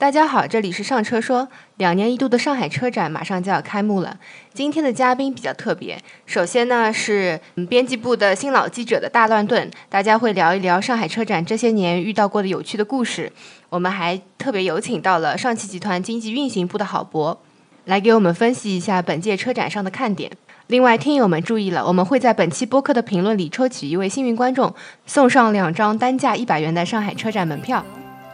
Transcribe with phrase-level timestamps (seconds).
[0.00, 1.46] 大家好，这里是上车说。
[1.76, 4.16] 两年一度的上海车展马上就要开幕了。
[4.54, 7.38] 今天的嘉宾比较特别，首先呢是
[7.68, 13.30] 编辑部的新老记者的大乱炖，大家会聊一聊上海车展这些年遇到过的有趣的故事。
[13.68, 17.38] 我们还特别有请到了上汽集团经济运行部的郝博，
[17.84, 20.32] 来给我们分析一下本届车展上的看点。
[20.68, 24.74] 另外，听友们注意了，我们会在本期播客的评论里抽取一位幸运观众，
[25.04, 27.84] 送上两张单价一百元的上海车展门票，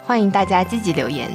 [0.06, 1.28] 欢迎大家积极留言。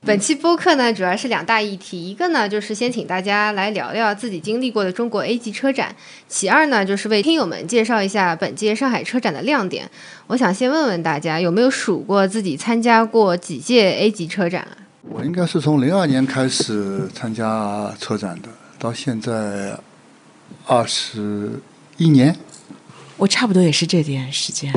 [0.00, 5.94] 本期播客呢，主要是两大议题，一个呢就是先请大家来聊聊自己经历过的中国 A 级车展，
[6.26, 9.88] 其二呢就是为听友们介绍一下本届上海车展的亮点。
[10.26, 14.76] 我想先问问大家，有没有数过自己参加过几届 A 级车展啊？
[15.08, 19.78] 我应该是从零二年开始参加车展的，到现在
[20.66, 21.60] 二十
[21.98, 22.34] 一年。
[23.16, 24.72] 我差不多也是这点时间。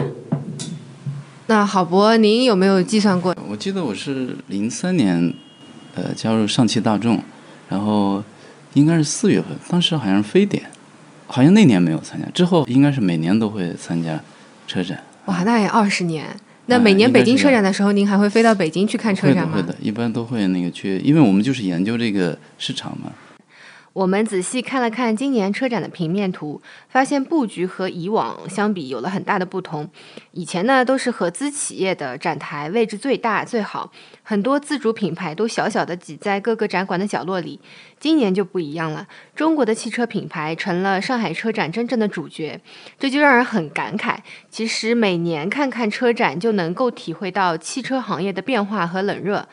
[1.48, 3.36] 那郝博，您有没有计算过？
[3.50, 5.34] 我记得我是零三年，
[5.96, 7.24] 呃，加入上汽大众，
[7.70, 8.22] 然后
[8.74, 10.64] 应该是四月份，当时好像是非典，
[11.26, 14.22] 好像那年没有参加，之后应该是每年都会参加
[14.68, 15.02] 车展。
[15.26, 16.26] 哇，那也二十年。
[16.66, 19.56] 那每年北京车展的时候，您还会飞到北京去看车展吗？
[19.56, 23.10] 会的，一般都会那个去，因为我们就是研究这个市场嘛。
[23.98, 29.90] 我们仔细看了看今年车展的平面图，发现布局和以往相比有了很大的不同。
[30.34, 37.60] 以前呢都是合资企业的展台位置最大最好，很多自主品牌都小小的挤在各个展馆的角落里。
[38.00, 42.62] 今年就不一样了，中国的汽车品牌成了上海车展真正的主角，
[43.00, 44.18] 这就让人很感慨。
[44.52, 49.48] 其实每年看看车展就能够体会到汽车行业的变化和冷热。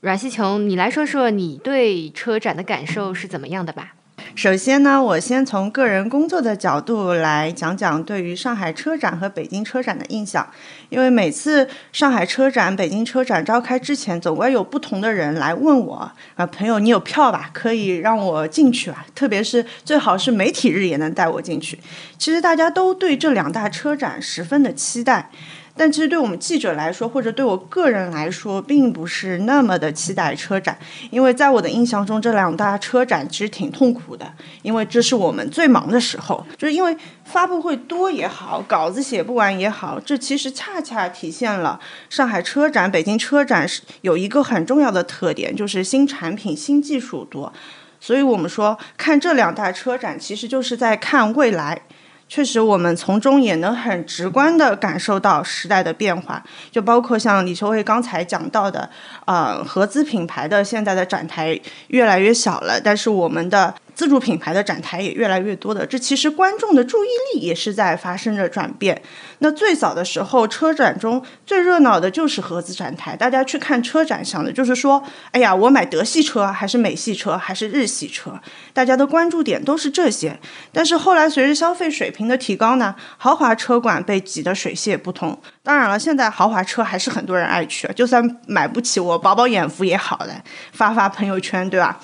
[0.00, 3.94] 阮西琼，你来说说你对车展的感受是怎么样的吧？
[4.34, 10.46] 首先呢，我先从个人工作的角度来讲讲对于上海车展和北京车展的印象。
[10.90, 17.48] 因为每次上海车展、北京车展召开之前，总会有不同的人来问我：“啊，朋友，你有票吧？
[17.54, 19.06] 可以让我进去吧？
[19.16, 21.78] 特别是最好是媒体日也能带我进去。”
[22.18, 25.30] 其实大家都对这两大车展十分的期待。
[25.76, 30.76] 但其实对我们记者来说，或者对我个人来说，并不是那么的期待车展，
[31.10, 34.26] 因为在我的印象中，这两大车展其实挺痛苦的，
[34.62, 47.52] 因为这是我们最忙的时候，就是因为发布会多也好，稿子写不完也好，这其实恰恰体现了上海车展、北京车展是有一个很重要的特点，就是新产品、新技术多，
[48.00, 51.82] 所以我们说看这两大车展，其实就是在看未来。
[52.28, 58.90] 确实，我们从中也能很直观的感受到时代的变化，就包括像李秋蔚刚才讲到的，
[59.24, 63.74] 呃，合资品牌的现在的展台越来越小了，但是我们的。
[63.96, 69.00] 自主品牌的展台也越来越多的，这其实观众的注意力也是在发生着转变。
[69.38, 78.38] 那最早的时候，车展中最热闹的就是合资展台，大家去看车展想的就是说，哎呀，我买德系车还是美系车还是日系车，
[78.74, 80.38] 大家的关注点都是这些。
[80.70, 85.40] 但是后来随着消费水平的提高呢，豪华车馆被挤得水泄不通。
[85.62, 90.42] 当然了，现在豪华车还是很多人爱去，就算买不起，我饱饱眼福也好嘞，
[90.72, 91.98] 发发朋友圈，对吧？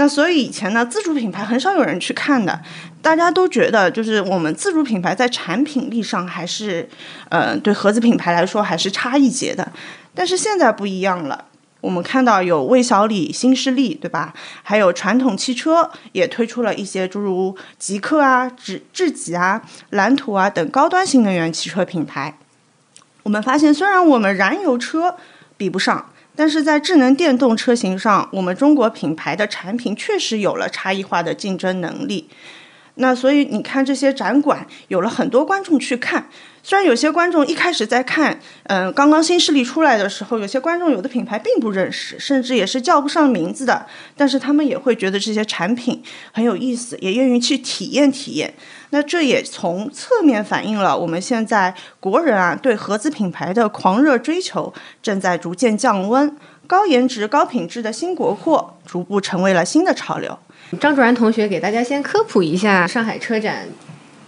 [0.00, 2.62] 那所以以前呢，自主品牌很少有人去看的，
[3.02, 6.88] 大家都觉得就是我们自主品牌在产品力上还是，
[7.30, 9.72] 呃，对合资品牌来说还是差一截的。
[10.14, 11.46] 但是现在不一样了，
[11.80, 14.32] 我们看到有魏小李、新势力，对吧？
[14.62, 19.60] 还有传统汽车也推出了一些诸如极客啊、智智己啊、
[19.90, 22.38] 蓝图啊等高端新能源汽车品牌。
[23.24, 25.16] 我们发现，虽然我们燃油车
[25.56, 26.10] 比不上。
[26.38, 32.28] 但是在智能电动车型上，我们中国品牌的产品确实有了差异化的竞争能力。
[33.00, 36.28] 那所以你看，这些展馆有了很多观众去看。
[36.62, 48.52] 虽然有些观众一开始在看，嗯，刚刚新势力出来的时候，有些观众有的品牌并不认识，甚至也是叫不上名字的，但是他们也会觉得这些产品很有意思，也愿意去体验体验。
[48.90, 56.36] 那这也从侧面反映了我们现在国人啊对合资品牌的狂热追求正在逐渐降温，
[56.66, 60.38] 高颜值、高品质的新国货逐步成为了新的潮流。
[60.76, 63.66] 张卓然同学给大家先科普一下上海车展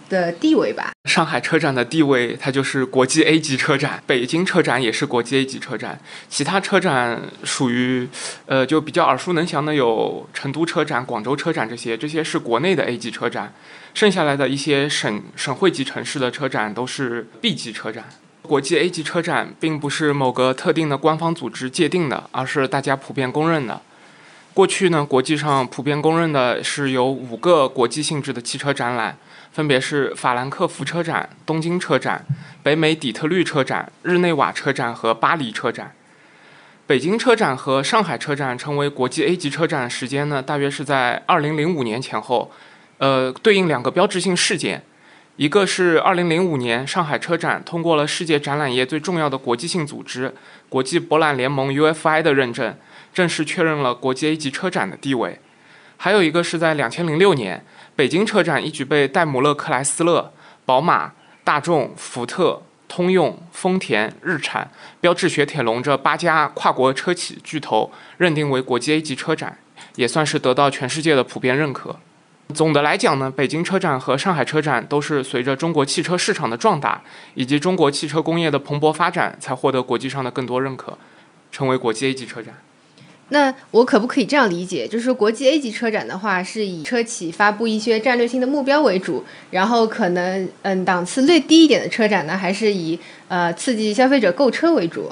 [0.09, 0.91] 的地位吧。
[1.05, 5.99] 上海车展的地位，它就是国际 A 级车展；北京车展也是国际 A 级车展。
[6.29, 8.07] 其他车展属于，
[8.47, 13.53] 呃，就比较耳熟能详的有成都车展、广州车展这些，这些是国内的 A 级车展。
[13.93, 18.05] 剩下来的一些省省会级城市的车展都是 B 级车展。
[18.41, 23.79] 国际 A 级车展并不是某个特定的官方组织界定的，而是大家普遍公认的。
[24.53, 29.17] 过去呢，国际上普遍公认的是有五个国际性质的汽车展览，
[29.53, 32.25] 分别是法兰克福车展、东京车展、
[32.61, 35.93] 北美底特律车展、日内瓦车展和巴黎车展。
[36.85, 42.51] 北京车展和上海车展成为国际 A 级车展时间呢，大约是在2005年前后，
[42.97, 44.83] 呃，对应两个标志性事件，
[45.37, 50.33] 一个是2005年上海车展通过了世界展览业最重要的国际性组织
[50.67, 52.75] 国际博览联盟 UFI 的认证，
[53.13, 55.39] 正式确认了国际 A 级车展的地位。
[55.97, 57.65] 还有一个是在2006年，
[57.95, 60.33] 北京车展一举被戴姆勒克莱斯勒、
[60.65, 61.13] 宝马、
[61.43, 62.63] 大众、福特。
[62.93, 64.69] 通用、丰田、日产、
[64.99, 69.57] 标致雪铁龙这八家跨国车企巨头认定为国际 A 级车展，
[69.95, 71.95] 也算是得到全世界的普遍认可。
[72.53, 77.01] 总的来讲呢，北京车展和上海车展都是随着中国汽车市场的壮大
[77.33, 80.97] 以及中国汽车工业的蓬勃发展，才获得国际上的更多认可，
[81.49, 82.55] 成为国际 A 级车展。
[83.33, 92.99] 那我可不可以这样理解，就是国际 A 级车展的话，是以车企发布一些战略性的目标为主，然后可能嗯档次略低一点的车展呢，还是以
[93.29, 95.09] 呃刺激消费者购车为主？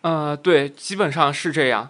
[0.00, 1.88] 呃，对，基本上是这样。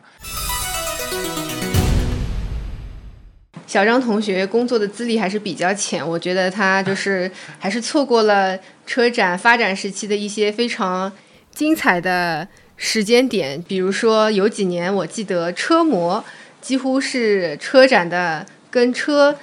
[3.67, 11.11] 小张同学工作的资历还是比较浅，我觉得他就是还是错过了车展发展时期的一些非常
[11.55, 12.47] 精彩的。
[12.83, 16.25] 时间点，比如说有几年，我记得车模
[16.63, 19.37] 几乎是车展的跟车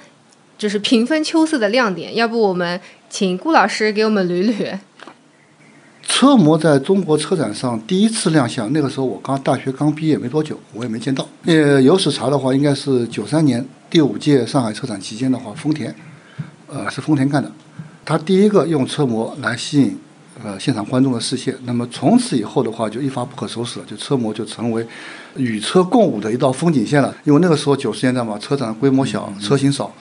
[0.58, 2.16] 就是平分秋色的亮点。
[2.16, 4.76] 要不我们请顾老师给我们捋捋。
[6.02, 11.24] 车模在中国车展上第一次亮相，那个时候我刚大学刚毕业没多久，我也没见到。
[11.44, 15.94] 呃，有史查的话，应该是九三年第五届上海车展期间的话，丰田，
[16.66, 17.52] 呃，是丰田干的，
[18.04, 19.96] 他第一个用车模来吸引。
[20.44, 24.86] 呃，现场观众的视线，那么从此以后的话，就一发不可收拾了，就车模就成为
[25.36, 27.12] 与车共舞的一道风景线了。
[27.24, 29.92] 因为那个时候九十年代嘛，车展规模小，车型少，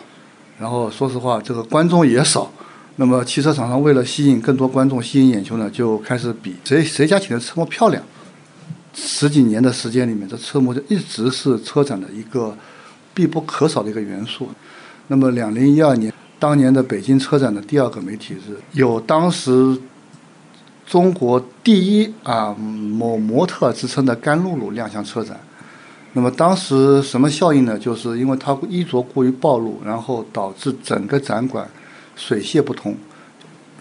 [0.60, 2.52] 然后说实话，这个观众也少。
[2.98, 8.04] 那么汽车厂商为了吸引更多观众，吸引眼球呢，就开始比谁谁家请的车模漂亮。
[8.94, 12.56] 十几年的时间里面，这车模就一直是车展的一个
[13.16, 14.48] 必不可少的一个元素。
[15.08, 19.76] 那么两零一二年，当年的北京车展的第二个媒体日，有当时。
[20.88, 25.38] 中国第一啊某模特之称的甘露露亮相车展，
[26.14, 27.78] 那么当时什么效应呢？
[27.78, 31.70] 就是因为她衣着过于暴露，然后导致整个展馆
[32.16, 32.96] 水泄不通。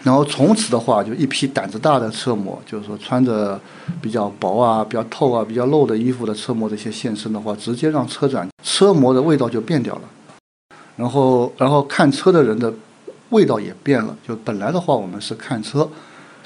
[0.03, 3.59] 然后从此的话，就一批胆子大的车模，就是说穿着
[4.01, 10.01] 比较薄啊、比较透啊、比较露的衣服的车模的一些现身的话，直接让车展车模的味道就变掉了。
[10.97, 12.71] 然后，然后看车的人的
[13.29, 14.15] 味道也变了。
[14.27, 15.89] 就本来的话，我们是看车。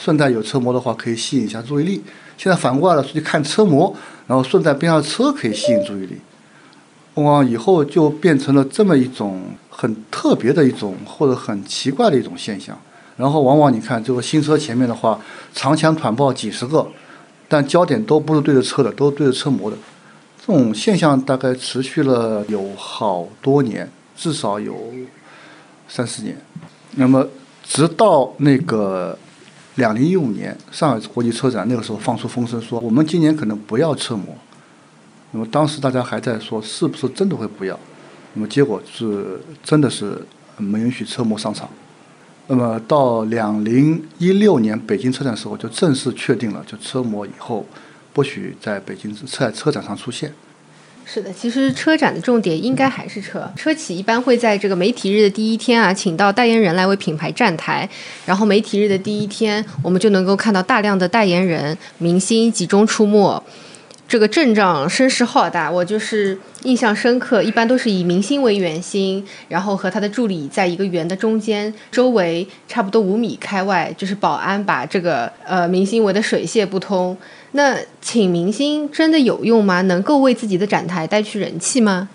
[0.03, 2.01] 顺带有车模的话，可以吸引一下注意力。
[2.35, 3.95] 现在反过来了，出去看车模，
[4.25, 6.17] 然后顺带边上车可以吸引注意力。
[7.13, 12.75] 往往以后就变成了这么一种很特别的一种或者很奇怪的一种现象。
[13.15, 15.19] 然后往往你看这个新车前面的话，
[15.53, 16.87] 长枪短炮几十个，
[17.47, 19.77] 但焦点都不是对着车的，都是对着车模的。
[20.39, 23.87] 这种现象大概持续了有好多年，
[24.17, 24.91] 至少有
[25.87, 26.35] 三四年。
[26.95, 27.27] 那么
[27.63, 29.15] 直到那个。
[29.75, 34.35] 两零一五年上海国际车展，那个时候放出风声说，我们今年可能不要车模。
[35.31, 37.79] 那么当时大家还在说，是不是真的会不要？
[38.33, 40.25] 那么结果是真的是
[40.57, 41.69] 没允许车模上场。
[42.47, 47.65] 那么到两零一六年北京车展时候，就正式确定了，就车模以后
[48.11, 50.33] 不许在北京在车展上出现。
[51.13, 53.51] 是的，其实车展的重点应该还是车。
[53.57, 57.89] 车企一般会在这个媒体日的第一天啊，请到代言人来为品牌站台，
[58.25, 63.43] 然后媒体日的第一天，我们就能够看到大量的代言人、明星集中出没。
[64.11, 67.41] 这个阵仗声势浩大，我就是印象深刻。
[67.41, 77.17] 一般都是以明星为圆心，然后和他的助理在一个圆的中间，周围差不多五米开外，就是保安把这个呃明星围得水泄不通。
[77.53, 79.81] 那请明星真的有用吗？
[79.83, 82.09] 能够为自己的展台带去人气吗？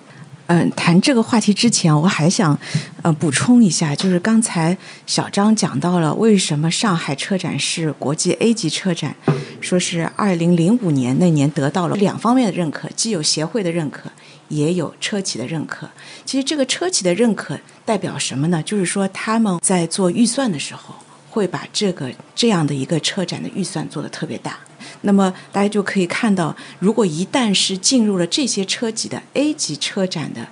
[0.48, 2.56] 嗯，谈这个话题之前，我还想，
[3.02, 9.16] 呃，补充一下，就是刚才小张讲到了为什么上海车展是国际 A 级车展，
[9.60, 14.08] 说是二零零五年那年得到了两方面的认可，既有协会的认可，
[14.46, 15.90] 也有车企的认可。
[16.24, 18.62] 其实这个车企的认可代表什么呢？
[18.62, 20.94] 就是说他们在做预算的时候，
[21.28, 24.56] 会把这个这样的一个车展的预算做得特别大。
[25.02, 30.48] 那么大家就可以看到，如果一旦是进入了这些车企的 A 级车展的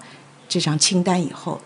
[0.48, 1.60] 这张清单以后，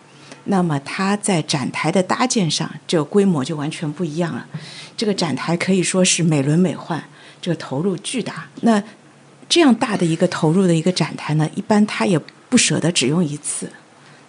[0.45, 4.47] 那么它在展台的搭建上，这个规模就完全不一样了。
[4.97, 7.03] 这个展台可以说是美轮美奂，
[7.41, 8.49] 这个投入巨大。
[8.63, 8.83] 那
[9.49, 12.19] 这样大的一个投入的一个展台呢，一般它也
[12.49, 13.71] 不舍得只用一次。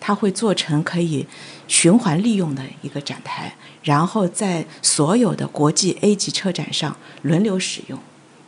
[0.02, 1.28] 它会做成可以
[1.68, 3.54] 循环利用的一个展台，
[3.84, 8.00] 然后在所有的国际 A 级车展上轮流使用。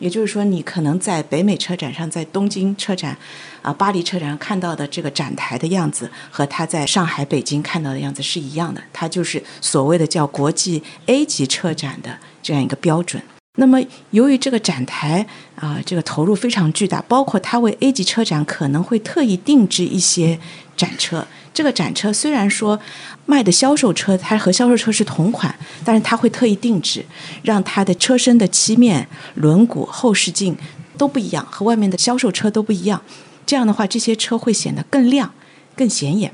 [0.02, 3.16] 也就是说，你可能在北美车展上，在东京车展、
[3.62, 8.82] 啊巴黎车展上看到的这个展台的样子，和他在上海、北京看到的样子是一样的。
[8.92, 13.22] 它就是所谓的叫国际 A 级车展的这样一个标准。
[13.58, 13.80] 那么，
[14.10, 20.40] 由于这个展台啊，这个投入非常巨大，包括它为 A 级车展可能会特意定制一些
[20.76, 21.28] 展车。
[21.54, 22.80] 这个展车虽然说
[23.26, 25.54] 卖的销售车它和销售车是同款，
[25.84, 27.06] 但是它会特意定制，
[27.44, 30.58] 让它的车身的漆面、轮毂、后视镜
[30.98, 33.02] 都不一样，和外面的销售车都不一样。
[33.46, 35.34] 这样的话，这些车会显得更亮、
[35.76, 36.34] 更显眼。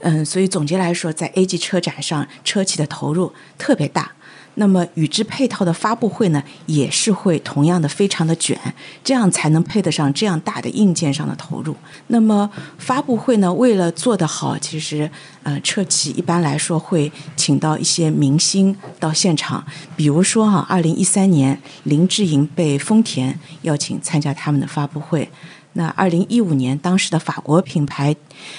[0.00, 4.12] 嗯，所以总结来说，在 A 级车展上，车企的投入特别大。
[4.56, 8.58] 那么与之配套的发布会呢，也是会同样的非常的卷，
[9.04, 11.76] 这样才能配得上这样大的硬件上的投入。
[12.08, 15.10] 那么发布会呢，为了做得好，其实
[15.42, 25.30] 呃，车企一般来说会请到一些明星到现场，比如说哈，二零一三年林志颖被丰田邀请参加他们的发布会。
[25.78, 28.16] 那二零一五年，当时的法国品牌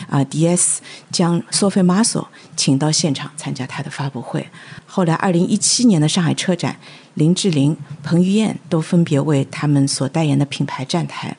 [0.07, 0.77] 啊 DS
[1.11, 4.47] 将 Sophie Marceau 请到现场参加他的发布会。
[4.85, 6.77] 后来二零一七年的上海车展，
[7.15, 11.35] 林志玲、彭于晏都分别为他们所代言的品牌站台。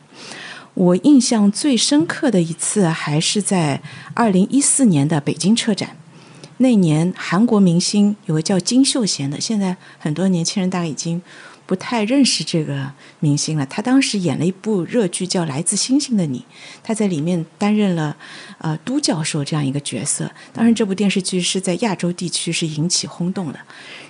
[0.74, 3.80] 我印象最深刻的一次还是在
[4.14, 5.96] 二零一四年的北京车展。
[6.56, 11.22] 那年韩国明星有个叫金秀贤的，现在很多年轻人大概已经。
[11.68, 13.66] 不太认识这个明星了。
[13.66, 16.38] 他当时演了一部热剧叫《来自星星的你》，
[16.82, 18.16] 他在里面担任了
[18.56, 20.30] 呃都教授这样一个角色。
[20.54, 23.60] 当然，这部电视剧是在亚洲地区是引起轰动的。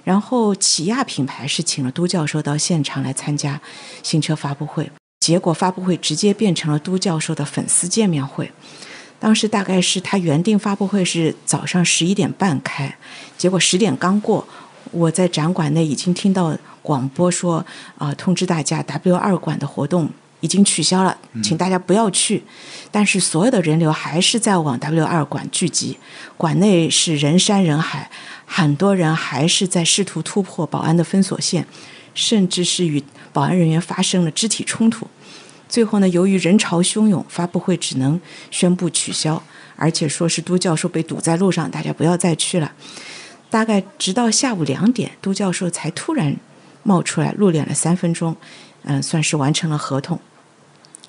[0.05, 3.61] 然后，起亚品牌是请了都教授到现场来参加
[4.05, 4.89] 新车发布会，
[5.19, 8.53] 结果发布会直接变成了都教授的粉丝见面会。
[9.19, 12.97] 当时大概是他原定发布会是早上十一点半开，
[13.37, 14.47] 结果十点刚过，
[14.93, 16.57] 我在展馆内已经听到。
[16.89, 17.67] 广播说
[17.99, 20.09] 啊，通知大家，W 二馆的活动
[20.41, 22.43] 已经取消了，请大家不要去。
[22.91, 25.99] 但是所有的人流还是在往 W 二馆聚集，
[26.39, 28.11] 馆内是人山人海，
[28.47, 31.67] 很多人还是在试图突破保安的封锁线，
[32.15, 33.05] 甚至是与
[33.35, 35.07] 保安人员发生了肢体冲突。
[35.69, 38.19] 最后呢，由于人潮汹涌，发布会只能
[38.51, 39.43] 宣布取消，
[39.77, 42.73] 而且说是都教授被堵在路上，大家不要再去了。
[43.51, 46.35] 大概直到下午两点，都教授才突然。
[46.83, 48.37] 冒出来露脸了三分钟，
[48.85, 50.21] 嗯，算是完成了合同。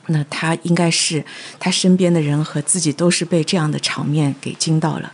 [0.08, 1.24] 那他应该是
[1.60, 5.14] 他身边的人和自己都是被这样的场面给惊到了。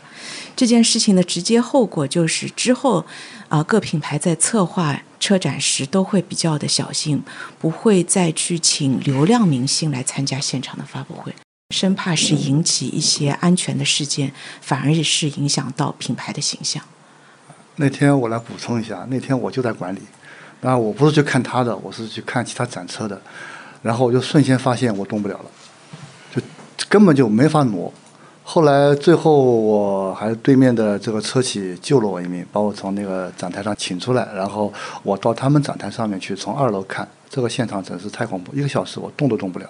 [0.55, 3.05] 这件事情的直接后果就是之后
[3.49, 7.21] 啊，各品牌在策划车展时都会比较的小心，
[7.59, 11.35] 不会再去请流量明星来参加现场的发布会，
[11.71, 14.31] 生怕是引起一些安全的事件，
[14.61, 16.81] 反而是影响到品牌的形象。
[17.75, 19.99] 那天我来补充一下，那天我就在管理
[20.65, 20.75] 那。
[20.75, 23.21] 我不是去看他的，我是去看其他展车的，
[23.83, 25.45] 然后我就瞬间发现我动不了了，
[26.33, 26.41] 就
[26.89, 27.93] 根本就没法挪。
[28.43, 39.69] 后来最后我还对面的这个车企救了我一命，把我从那个展台上请出来，然后我到他们展台上面去，从二楼看这个现场真是太恐怖，一个小时我动都动不了。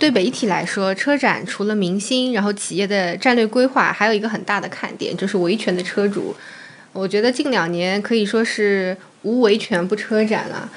[0.00, 6.34] 对媒体来说，车展除了明星，然后企业的战略规划，还有一个很大的看点就是维权的车主。
[6.92, 8.96] 我觉得近两年可以说是。
[9.22, 10.68] 无维权不车展了，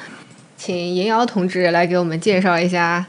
[0.56, 3.06] 请严瑶同志来给我们介绍一下。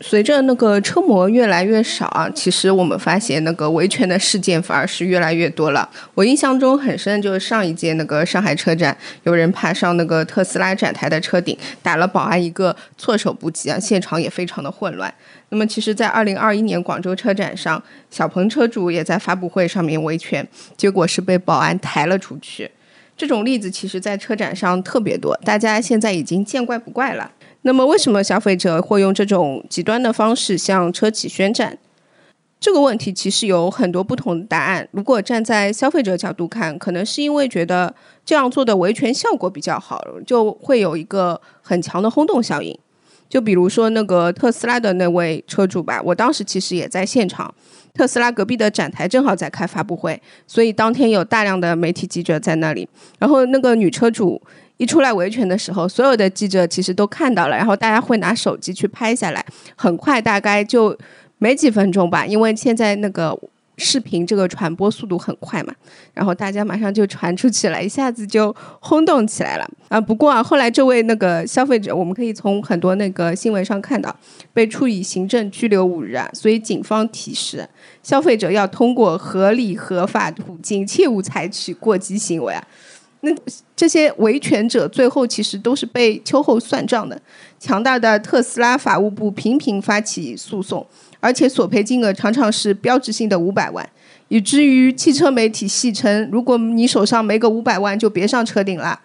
[0.00, 5.88] 随着那个车模越来越少啊，其实我们发现那个维权的事件反而是越来越多了。
[6.14, 15.12] 我印象中很深，就是上一届那个上海车展，有人爬上那个特斯拉展台的车顶，打了保安一个措手不及啊，现场也非常的混乱。
[15.48, 22.70] 那么，其实，在二零二一年广州车展上，小鹏车主也在发布会上面维权，结果是被保安抬了出去。
[23.16, 27.30] 这种例子其实，在车展上特别多，大家现在已经见怪不怪了。
[27.62, 31.78] 那么，为什么消费者会用这种极端的方式向车企宣战？
[32.58, 34.88] 这个问题其实有很多不同的答案。
[34.92, 42.76] 如果站在消费者角度看，可能是因为觉得这样做的维权效果比较好，就会有一个很强的轰动效应。
[43.32, 47.52] 就比如说那个特斯拉的那位车主吧，我当时其实也在现场。
[47.94, 52.86] 特斯拉隔壁的展台正好在开发布会，所以当天有大量的媒体记者在那里。
[53.18, 54.38] 然后那个女车主
[54.76, 59.42] 一出来维权的时候，所有的记者其实都看到了，然后大家会拿手机去拍下来。
[59.76, 60.94] 很快，大概就
[61.38, 63.34] 没几分钟吧，因为现在那个
[63.78, 65.74] 视频这个传播速度很快嘛，
[66.12, 70.00] 然后大家马上就传出去了，一下子就轰动起来了啊。
[70.00, 74.14] 不过啊，后来这位那个消费者，我们可以从很多那个新闻上看到，
[74.52, 76.28] 被处以行政拘留五日啊。
[76.34, 77.68] 所以警方提示
[78.02, 82.62] 消费者要通过合理合法途径，切勿采取过激行为啊。
[83.24, 83.30] 那
[83.76, 87.20] 这些维权者最后其实都是被秋后算账的。
[87.60, 90.84] 强大的特斯拉法务部频频发起诉讼，
[91.22, 93.88] 而且索赔金额常常是标志性的五百万，
[94.26, 99.00] 以至于汽车媒体戏称：如果你手上没个五百万，就别上车顶了。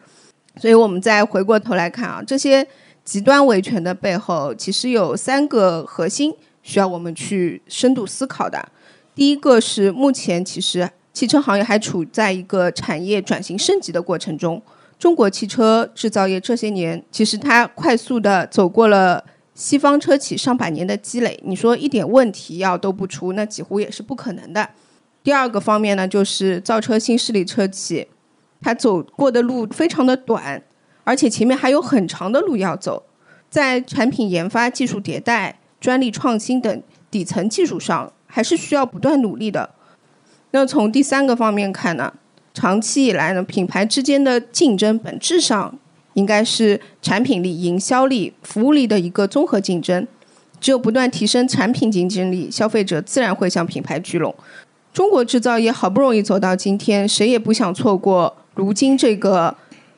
[0.60, 2.68] 所以我们再回过头来看啊，这些
[3.06, 6.34] 极端维权的背后，其实有三个核心
[6.64, 8.68] 需要我们去深度思考的。
[9.14, 10.90] 第一个是目前其实。
[11.14, 14.62] 汽车行业还处在一个产业转型升级的过程中。
[15.00, 19.26] 中国汽车制造业这些年，其实它快速的走过了
[19.58, 21.40] 西方车企上百年的积累。
[21.44, 24.70] 你说一点问题要都不出，那几乎也是不可能的。
[25.24, 28.08] 第二个方面呢，就是造车新势力车企，
[28.62, 30.62] 它走过的路非常的短，
[31.04, 33.08] 而且前面还有很长的路要走。
[33.50, 39.72] 在产品研发、技术迭代、专利创新等底层技术上，还是需要不断努力的。
[40.52, 42.14] 那从第三个方面看呢，
[42.54, 45.80] 长期以来呢，品牌之间的竞争本质上
[46.18, 50.06] 应该是产品力、营销力、服务力的一个综合竞争。
[50.60, 54.34] 只有不断提升产品竞争力，消费者自然会向品牌聚拢。
[54.92, 59.56] 中国制造业好不容易走到今天，谁也不想错过如今这个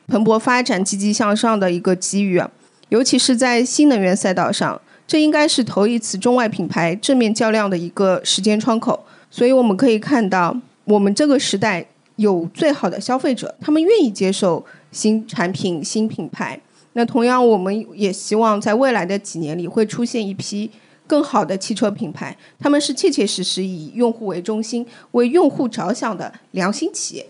[0.08, 2.50] 蓬勃发展、积极向上的一个机遇啊！
[2.90, 9.06] 尤其是在新能源赛道上，这应该是头一次中外品牌正面较量的一个时间窗口。
[9.30, 11.86] 所以我们可以看到，我们这个时代
[12.16, 14.62] 有最好的消费者，他们愿意接受
[14.92, 16.60] 新产品、新品牌。
[16.94, 20.70] 那同样，我们也希望在未来的几年里会出现一批
[21.06, 27.26] 更好的汽车品牌，他们是切切实实以用户为中心、为用户着想的良心企业。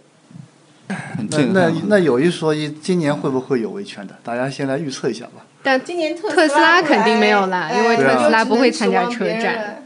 [1.31, 4.17] 那那那有一说一，今年会不会有维权的？
[4.25, 5.47] 大家先来预测一下吧。
[5.63, 9.85] 但今年特斯拉肯定没有啦，因为特斯拉不会参加车展。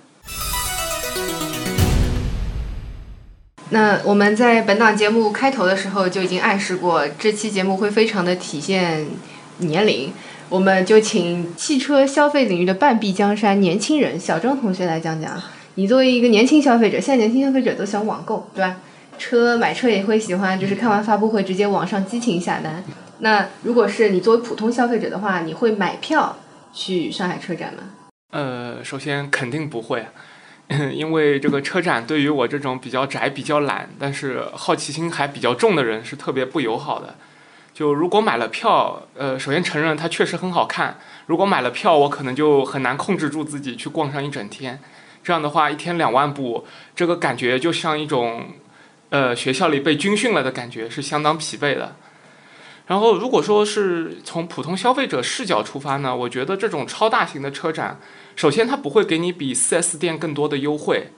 [3.70, 9.06] 那我们在本档节目开头的时候就已经暗示过，这期节目会非常的体现
[9.58, 10.12] 年龄，
[10.48, 15.42] 我们就请汽车消费领域的半壁江山年轻人小张同学来讲讲。
[15.76, 18.76] 你作为一个年轻消费者，现在年轻消费者都想网购，对吧？
[19.18, 22.84] 车买车也会喜欢，就是看完发布会直接网上激情下单。
[23.18, 26.36] 那如果是你作为普通消费者的话，你会买票
[26.72, 27.82] 去上海车展吗？
[28.32, 30.06] 呃，首先肯定不会。
[30.68, 37.14] 因为这个车展对于我这种比较宅、比较懒，但是好奇心还比较重的人是特别不友好的。
[37.74, 40.98] 就如果买了票，呃，首先承认它确实很好看。
[41.26, 44.78] 如果买了票，我可能就很难控制住自己去逛上一整天。
[45.22, 48.46] 这样的话，一天两万步，这个感觉就像一种，
[49.10, 51.96] 呃，学校里被军训了的感觉，是相当疲惫的。
[52.86, 57.98] 然后，如果说是从普通消费者视角出发呢，我觉得这种超大型的车展。
[58.36, 61.08] 首先，它不会给你比 4S 店更多的优惠，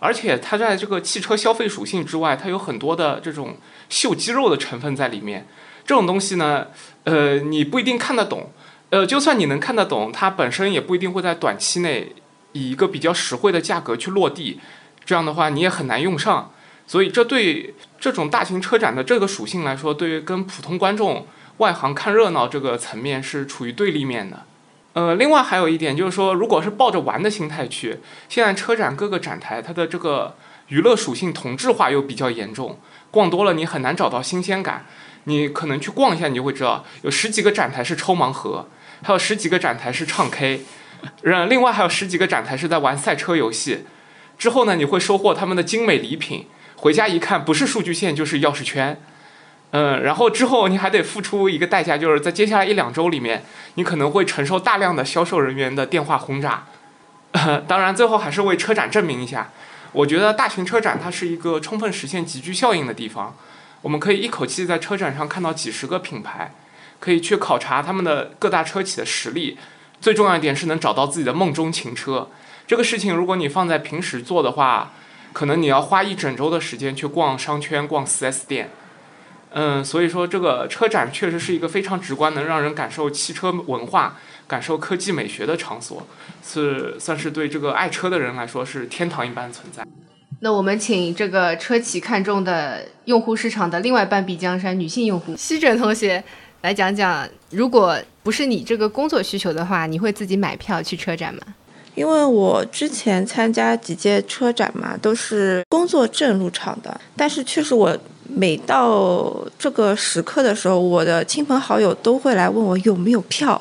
[0.00, 3.56] 而且它在这个汽车消费属性之外，它有很多的这种
[3.88, 5.46] 秀肌肉的成分在里面。
[5.86, 6.66] 这种东西呢，
[7.04, 8.50] 呃，你不一定看得懂，
[8.90, 12.12] 呃，就算你能看得懂，它本身也不一定会在短期内
[12.52, 14.58] 以一个比较实惠的价格去落地。
[15.04, 16.50] 这样的话，你也很难用上。
[16.86, 21.26] 所以，这对这种大型车展的这个属性来说，对于跟普通观众
[21.58, 24.44] 外行看热闹这个层面是处于对立面的。
[24.92, 30.36] 呃，另外还有一点就是说，如果是抱着玩的心态去，现在车展各个展台它的这个
[30.68, 32.78] 娱乐属性同质化又比较严重，
[33.10, 34.86] 逛多了你很难找到新鲜感。
[35.24, 38.68] 你可能去逛一下，你就会知道，有十几个展台是抽盲盒，
[39.02, 40.60] 还有十几个展台是唱 K，
[41.22, 43.86] 嗯，另外还有十几个展台是在玩赛车游戏。
[44.36, 49.00] 之后呢，你会收获他们的精美礼品，回家一看，不是数据线就是钥匙圈。
[49.70, 56.64] 嗯，然后之后你还得付出一个代价，就是在接下来一两周里面，你可能会承受大量的销售人员的电话轰炸。
[57.66, 59.50] 当然，最后还是为车展证明一下，
[59.90, 63.34] 我觉得大型车展它是一个充分实现集聚效应的地方。
[63.82, 66.54] 我们可以一口气在车展上看到几十个品牌，
[67.00, 69.58] 可以去考察他们的各大车企的实力。
[70.00, 72.28] 最重要一点是能找到自己的梦中情车。
[72.66, 74.92] 这个事情如果你放在平时做的话，
[75.34, 78.70] 可能你要花一整周的时间去逛商圈、逛 4S 店。
[79.56, 84.16] 嗯，所以说这个车展确实是一个非常直观，能让人感受汽车文化、
[84.48, 86.04] 感受科技美学的场所，
[86.42, 89.86] 是算是对这个爱车的人来说是天堂一般存在。
[90.40, 96.22] 那我们请这个车企看中的用户市场的另外半壁江山——女性用户，西准同学
[96.62, 101.40] 来讲讲，如果不是你这个工作需求的话，你会自己买票去车展吗？
[101.94, 107.96] 因为我之前参加几届车展嘛，都是工作证入场的，但是确实我
[108.28, 113.60] 每到这个时刻的时候，我的亲朋好友都会来问我有没有票，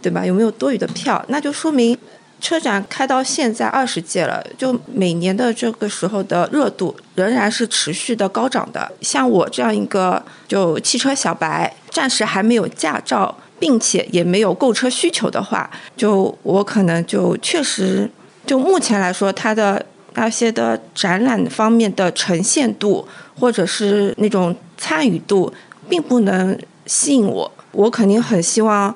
[0.00, 0.24] 对吧？
[0.24, 1.24] 有没有多余的票？
[1.28, 1.96] 那就说明。
[2.40, 8.88] 车展开到现在二十届了，就每年的这个时候的热度仍然是持续的高涨的。
[9.00, 18.10] 像我这样一个就汽车小白，暂时还没有驾照，并且也没有购车需求的话，就我可能就确实
[18.46, 23.06] 就目前来说，它的那些的展览方面的呈现度
[23.38, 25.52] 或者是那种参与度，
[25.88, 27.52] 并不能吸引我。
[27.72, 28.94] 我肯定很希望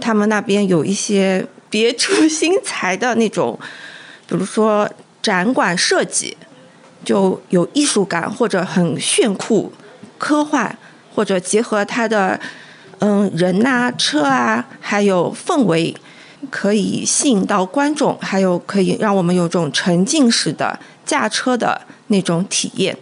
[0.00, 1.46] 他们那边有一些。
[1.72, 3.58] 别出心裁的那种，
[4.28, 4.86] 比如说
[5.22, 6.36] 展馆设计，
[7.02, 9.72] 就有艺术感或者很炫酷、
[10.18, 10.76] 科幻，
[11.14, 12.38] 或者结合它的
[13.04, 15.92] 嗯人呐、车啊，还有氛围，
[16.50, 22.96] 可以吸引到观众，还有可以让我们有种沉浸式的驾车的那种体验。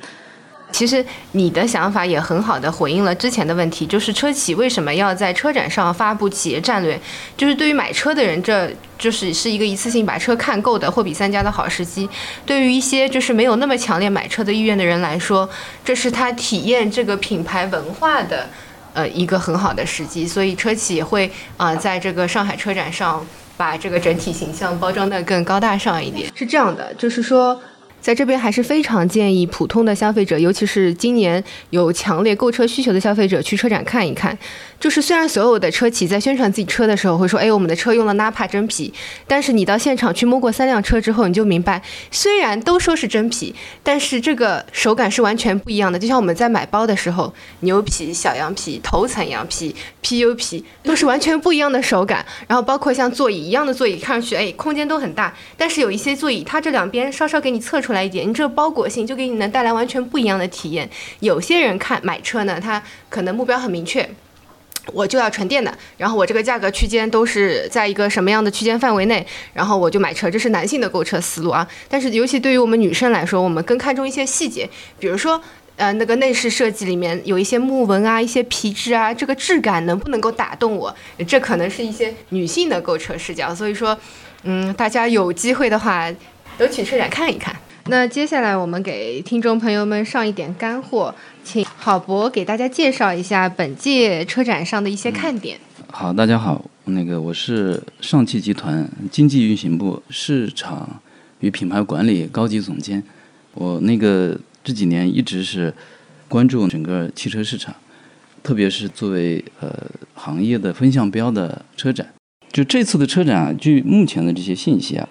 [0.73, 6.99] 其实你的想法也很好的回应了之前的问题，就是车企为什么要在车展上发布企业战略？
[7.37, 12.09] 就是对于买车的人，这就是是一个一次性把车看够的货比三家的好时机；
[12.47, 15.47] 对于一些就是没有那么强烈买车的意愿的人来说，
[15.85, 18.49] 这是他体验这个品牌文化的
[18.95, 20.27] 呃一个很好的时机。
[20.27, 23.25] 所以车企会啊在这个上海车展上
[23.57, 26.31] 把这个整体形象包装的更高大上一点。
[26.35, 27.61] 是这样的，就是说。
[28.01, 34.37] 在这边还是非常建议普通的消费者，尤其是今年有强烈购车需求的消费者去车展看一看。
[34.79, 38.91] 就是虽然所有的车企在宣传自己车的时候会说，哎，我们的车用了 Napa 真皮，
[39.27, 45.99] 但是你到现场去摸过三辆车之后，你就明白，虽然都说是真皮，但是这个手感是完全不一样的。
[45.99, 52.25] 就像我们在买包的时候，牛皮、小羊皮、头层羊皮、PU 皮都是完全不一样的手感。
[52.49, 60.89] 然后包括像座椅一样的座椅，看上去哎空间都很大，但是有一些座椅它这两边稍稍给你侧出出来一点，你这个包裹性就给你能带来完全不一样的体验。
[61.19, 64.09] 有些人看买车呢，他可能目标很明确。
[64.93, 71.67] 我就要纯电的，然后我这个价格区间都是在一个什么样的区间范围内，然后我就买车，这是男性的购车思路啊。
[71.89, 74.69] 但是尤其对于我们女生来说，我们更看重一些细节，
[75.01, 75.41] 比如说，
[75.77, 80.95] 呃，那个内饰设计里面有一些木纹啊，一些皮质啊，这个质感能不能够打动我？
[81.29, 83.55] 这可能是一些女性的购车视角。
[83.55, 83.97] 所以说，
[84.45, 86.11] 嗯，大家有机会的话，
[86.57, 87.55] 都去车展看一看。
[87.87, 95.59] 那接下来我们给听众朋友们上一点干货，请郝博给大家介绍一下本届车展上的一些看点。
[95.89, 101.01] 好，大家好，那个我是上汽集团经济运行部市场
[101.41, 103.03] 与品牌管理高级总监。
[103.55, 105.73] 我那个这几年一直是
[106.29, 107.75] 关注整个汽车市场，
[108.43, 109.75] 特别是作为呃
[110.15, 112.07] 行业的风向标的车展。
[112.53, 115.09] 就这次的车展啊，据目前的这些信息啊。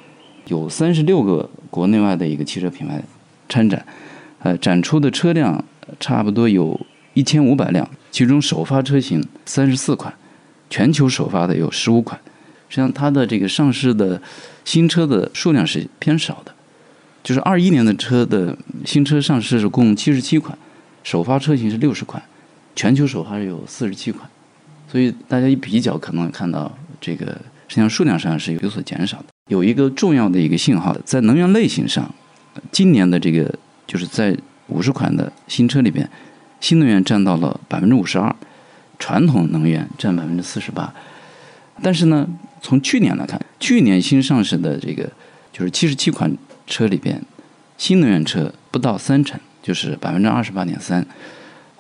[0.48, 3.02] 有三十六个国内外的一个汽车品牌
[3.48, 3.86] 参展，
[4.40, 5.64] 呃，展出的车辆
[6.00, 6.80] 差不多有
[7.14, 10.14] 一千五百辆，其中首发车型三十四款，
[10.70, 12.20] 全球首发的有十五款。
[12.70, 14.22] 实际上，它的这个上市的
[14.64, 16.54] 新车的数量是偏少的，
[17.24, 18.56] 就是二一年的车的
[18.86, 20.56] 新车上市是共七十七款，
[21.04, 22.22] 首发车型是六十款，
[22.76, 24.30] 全球首发是有四十七款，
[24.88, 27.26] 所以大家一比较，可能看到这个
[27.68, 29.26] 实际上数量上是有所减少的。
[29.50, 32.10] 有一个重要的一个信号，在能源类型上，
[32.72, 33.54] 今年的这个
[33.86, 36.08] 就是在五十款的新车里边，
[36.62, 38.34] 新能源占到了百分之五十二，
[39.00, 40.94] 传统能源占百分之四十八。
[41.82, 42.28] 但是呢，
[42.62, 45.10] 从去年来看，去年新上市的这个
[45.52, 46.32] 就是七十七款
[46.68, 47.20] 车里边，
[47.76, 51.04] 新能源车不到三成，就是百分之二十八点三，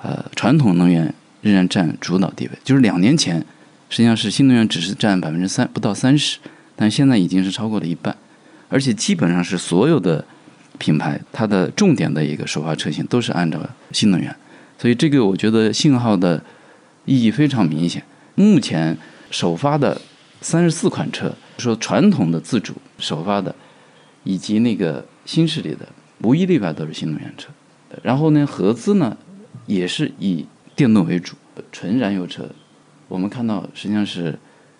[0.01, 2.53] 呃，传统能源仍然占主导地位。
[2.63, 3.45] 就是两年前，
[3.89, 6.39] 实际上是新能源只是占百分之三，不到三十。
[6.81, 8.15] 但现在已经是超过了一半，
[8.69, 10.23] 而且基本上是所有的
[10.77, 13.59] 品牌，它的重点的一个首发车型都是按照
[13.91, 14.33] 新能源，
[14.77, 16.41] 所以这个我觉得信号的
[17.03, 18.01] 意义非常明显。
[18.35, 18.97] 目前
[19.29, 19.99] 首发的
[20.39, 23.53] 三十四款车，说传统的自主首发的，
[24.23, 25.85] 以及那个新势力的，
[26.21, 27.49] 无一例外都是新能源车。
[28.01, 29.17] 然后呢，合资呢
[29.65, 30.45] 也是以
[30.77, 31.35] 电动为主，
[31.73, 32.49] 纯燃油车，
[33.09, 34.39] 我们看到实际上是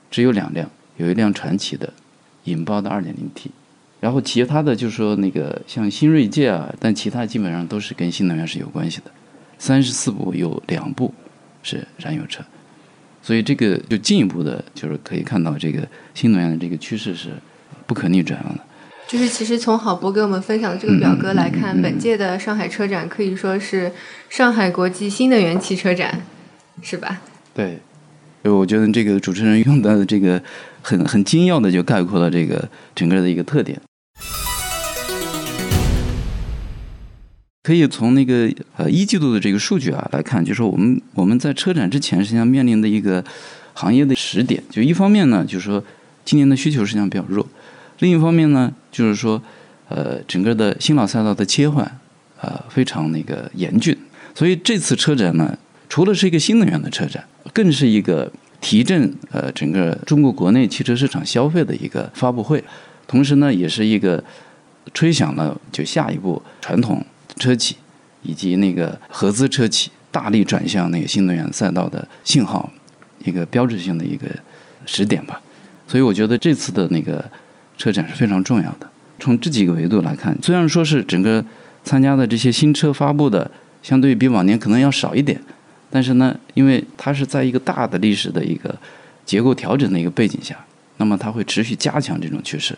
[0.09, 0.71] 只有两辆。
[0.99, 1.91] 有一辆传奇的
[2.43, 3.47] 引爆的 2.0T，
[4.01, 9.05] 然后其他的就是说那个像新锐界啊，但其他基本上都是跟新能源是有关系的。
[9.57, 11.13] 三十四部有两部
[11.63, 12.43] 是燃油车，
[13.21, 17.29] 所以这个就进一步的就是可以看到这个新能源的这个趋势是
[17.87, 18.65] 不可逆转了。
[19.07, 23.91] 就是其实从郝博给我们分享的这个表格来看，本届的上海车展可以说是
[24.29, 26.21] 上海国际新能源汽车展，
[26.81, 27.21] 是吧？
[27.53, 27.79] 对。
[28.41, 30.41] 就我觉得这个主持人用的这个
[30.81, 33.79] 很很精要的就概括了这个整个的一个特点。
[37.61, 43.23] 可以从那个呃一季度的这个数据啊来看，就是说我们我们在车展之前实际上面临的一个
[43.73, 45.83] 行业的时点，就一方面呢，就是说
[46.25, 47.45] 今年的需求实际上比较弱，
[47.99, 49.39] 另一方面呢，就是说
[49.89, 51.99] 呃整个的新老赛道的切换
[52.41, 53.95] 呃非常那个严峻，
[54.33, 55.55] 所以这次车展呢，
[55.89, 62.63] 除了是一个新能源的车展，更是一个提振呃整个中国国内汽车市场消费的一个发布会，
[63.07, 64.23] 同时呢，也是一个
[64.93, 67.05] 吹响了就下一步传统。
[67.37, 67.77] 车企
[68.21, 72.69] 以及那个合资车企大力转向那个新能源赛道的信号，
[73.23, 74.27] 一个标志性的一个
[74.85, 75.39] 时点吧。
[75.87, 77.23] 所以我觉得这次的那个
[77.77, 78.89] 车展是非常重要的。
[79.19, 81.45] 从这几个维度来看，虽然说是整个
[81.85, 83.49] 参加的这些新车发布的，
[83.81, 85.41] 相对比往年可能要少一点，
[85.89, 88.75] 但是呢，因为它是在一个大的历史的一个
[89.25, 90.55] 结构调整的一个背景下，
[90.97, 92.77] 那么它会持续加强这种趋势。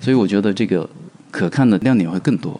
[0.00, 0.88] 所以我觉得这个
[1.30, 2.58] 可看的亮点会更多。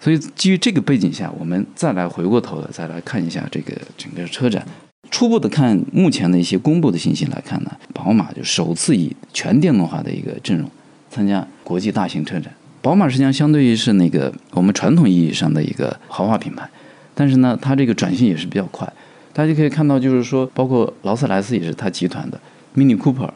[0.00, 4.66] 所以，基于这个背景下，我们再来回过头来再来看一下这个整个车展。
[5.10, 10.70] 初步的看目前的一些公布的信息来看呢，宝马就首次以全电动化的一个阵容
[11.10, 12.50] 参加国际大型车展。
[12.80, 16.66] 宝马实际上相对于是那个我们传统意义上的一个豪华品牌，
[17.14, 18.90] 但是呢，它这个转型也是比较快。
[19.32, 22.40] 大家可以看到，就是说，包括劳斯莱斯也是它集团的
[22.74, 23.30] Mini Cooper，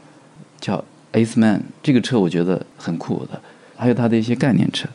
[0.61, 3.41] 叫 Ace Man 这个车，我觉得很酷的，
[3.77, 4.89] 还有它的一些概念车。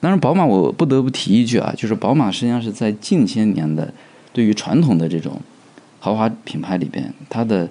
[0.00, 3.92] 当然，宝马我不得不提一句啊，就是宝马实际上是在近些年的
[4.32, 5.40] 对于传统的这种
[6.00, 7.68] 豪华品牌里边，它的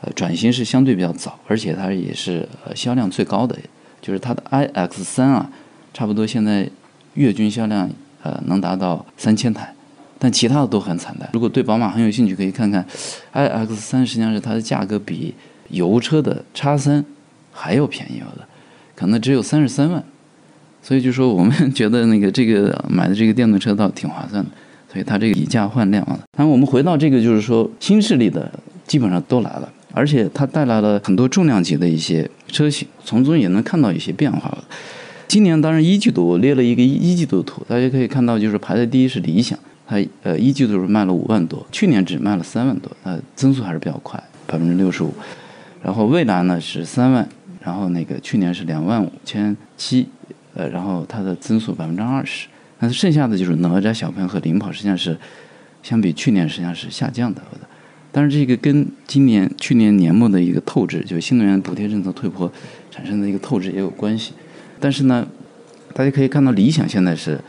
[0.00, 3.56] 呃转型是相对比较早，而且它也是呃销量最高的，
[4.00, 5.50] 就是它的 iX 三啊，
[5.94, 6.68] 差不多现在
[7.14, 7.88] 月均销量
[8.22, 9.72] 呃能达到三千台，
[10.22, 11.28] 但其他的都很惨淡。
[11.32, 12.86] 如果对宝马很有兴趣，可以看看
[13.32, 15.34] iX 三，实际上是它的价格比
[15.70, 17.04] 油车的叉三
[17.50, 18.46] 还要便宜了的，
[18.94, 20.00] 可能只有三十三万。
[20.80, 24.50] 所以就说我们觉得那个这个买的这个电动车倒挺划算的，
[24.92, 26.16] 所以它这个以价换量啊。
[26.38, 28.48] 然后我们回到这个就是说新势力的
[28.86, 34.56] 基本上都来了，而且它带来了很多重量级的一些车型，从中也能看到一些变化。
[35.26, 39.58] 今年当然一季度我列了一个一季度图，大家可以看到就是排在第一是理想，
[39.92, 45.12] 它呃一季度是卖了五万多，去年只卖了三万多，呃增速还是比较快，百分之六十五。
[45.82, 47.28] 然后蔚来呢是三万，
[47.60, 50.08] 然后那个去年是两万五千七。
[50.54, 52.46] 呃，然后它的增速百分之二十，
[52.78, 55.16] 那剩下的就是哪吒、小鹏和领跑，实际上是
[55.82, 57.40] 相比去年实际上是下降的。
[58.12, 62.52] 但是这个跟今年、去年年末的一个透支，就是新能源补贴政策退坡
[62.90, 64.34] 产生的一个透支也有关系。
[64.78, 65.26] 但是呢，
[65.94, 67.40] 大家可以看到理想现在是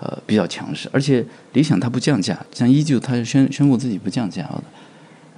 [0.00, 4.64] 呃比较强势，而且理想它不降价，像依旧它宣宣布自己不降价的。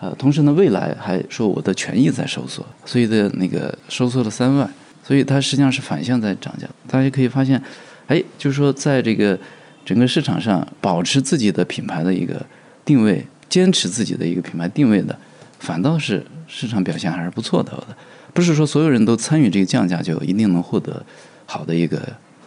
[0.00, 4.70] 呃，同时呢，未来还说我的权益在收缩，所以的那个收缩了三万。
[5.02, 7.60] 所以它实际上是反向在涨价，大家可以发现，
[8.06, 9.36] 哎，就是说在这个
[9.84, 12.40] 整个市场上保持自己的品牌的一个
[12.84, 15.18] 定位，坚持自己的一个品牌定位的，
[15.58, 17.82] 反倒是市场表现还是不错的。
[18.32, 21.04] 不是说所有人都参与这个降价就一定能获得
[21.46, 22.00] 好的一个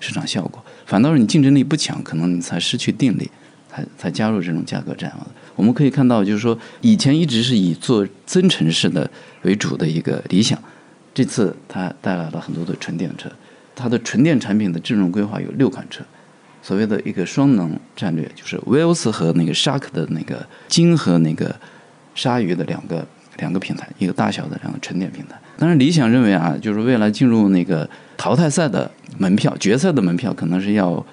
[0.03, 3.31] 市场效果，反倒是你竞争力不强，可能你才失去定力，
[3.71, 5.09] 才才加入这种价格战。
[5.55, 9.09] 我们可以看到，就是说以前一直是以做增程式的
[9.43, 10.61] 为主的一个理想。
[11.13, 13.31] 这次它带来了很多的纯电车，
[13.73, 16.03] 它的纯电产品的阵容规划有六款车，
[16.61, 21.55] 所谓的一个双能战略，就是 w i l s 和那个 Shark 的那个鲸和那个
[22.13, 25.39] 鲨鱼的两个两个平台，一个大小的两个纯电平台。
[25.55, 27.87] 当然，理想认为啊，就是未来进入那个
[28.23, 31.05] 淘汰赛的门票、决赛的门票，可能是要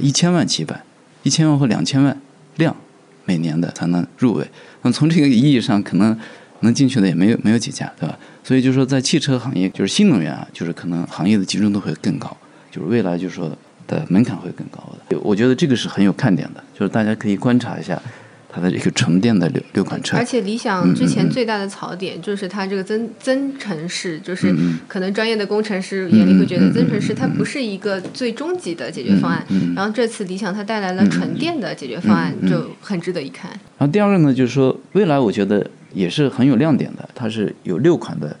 [0.00, 0.82] 一千万起百，
[1.22, 2.20] 一千万或两千万
[2.56, 2.74] 辆
[3.24, 4.44] 每年的才能入围。
[4.82, 6.18] 那从这个意义上，可能
[6.62, 8.18] 能进去的也没有没有几家，对吧？
[8.42, 12.36] 所以就是说，在汽车行业，就是新能源啊，就是可能行业的集中度会更高，
[12.68, 13.48] 就是未来就是说
[13.86, 15.16] 的门槛会更高的。
[15.20, 18.02] 我觉得这个是很有看点的，就是大家可以观察一下
[18.52, 20.16] 它的一个纯电的六六款车。
[20.16, 24.54] 而且理想之前最大的槽点就是它这个增增程式，就是
[24.86, 29.44] 可能专业的工程师眼里会觉得增程式它不是一个最终极的解决方案。
[29.74, 33.50] 然后这次理想它带来了纯电的解决方案，就很值得一看。
[33.78, 35.66] 然后第二个呢，就是说未来我觉得。
[35.92, 38.36] 也是很有亮点的，它是有六款的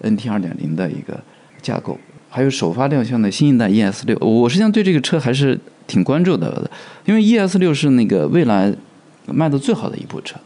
[0.00, 1.20] NT 二点零的一个
[1.60, 1.98] 架构，
[2.30, 4.16] 还有首发亮相的新一代 ES 六。
[4.20, 6.70] 我实际上对这个车还是挺关注的，
[7.04, 8.74] 因为 ES 六是那个未来
[9.26, 10.36] 卖的最好的一部车，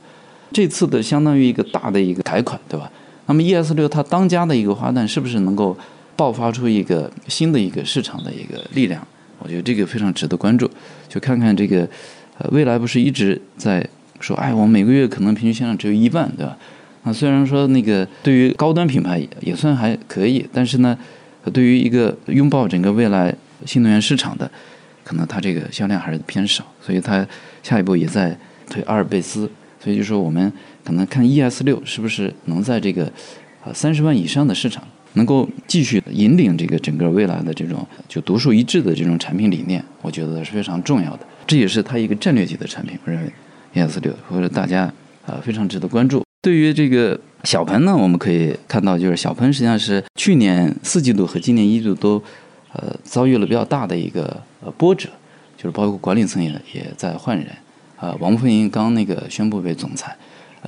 [0.52, 2.90] 这次的相当于一个大的一个改款，对吧？
[3.26, 5.76] 那么 ES 六它当家的一个花旦，是不是能够
[6.16, 9.06] 爆发出一个新的一个市场的一个力量？
[9.38, 10.70] 我觉得这个非常值得关注，
[11.08, 11.88] 就看看这个
[12.38, 13.88] 呃未来不是一直在。
[14.20, 16.58] 说，哎，我每个月可能平均销量只有一万，对吧？
[17.04, 20.98] 啊，虽然说那个对于高端品牌也算还可以，但是呢，
[21.52, 23.32] 对于一个拥抱整个未来
[23.64, 24.50] 新能源市场的，
[25.04, 27.24] 可能它这个销量还是偏少，所以它
[27.62, 28.36] 下一步也在
[28.68, 29.50] 推阿尔卑斯，
[29.82, 30.52] 所以就说我们
[30.84, 33.10] 可能看 ES 六是不是能在这个
[33.64, 34.82] 呃三十万以上的市场，
[35.14, 43.32] 能够继续引领这个整个未来的这种就独树一帜的这种产品理念，我觉得是非常重要的，这也是它一个战略级的产品，我认为
[43.74, 44.92] ES 六或者大家
[45.26, 46.22] 呃非常值得关注。
[46.40, 52.22] 对于这个小鹏呢，我们可以看到，就是小鹏实际上是去年四季度和今年一季度都
[52.72, 55.08] 呃遭遇了比较大的一个呃波折，
[55.56, 57.48] 就是包括管理层也也在换人，
[58.00, 60.16] 啊，王凤英刚那个宣布为总裁，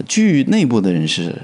[0.09, 1.35] 据内部的人士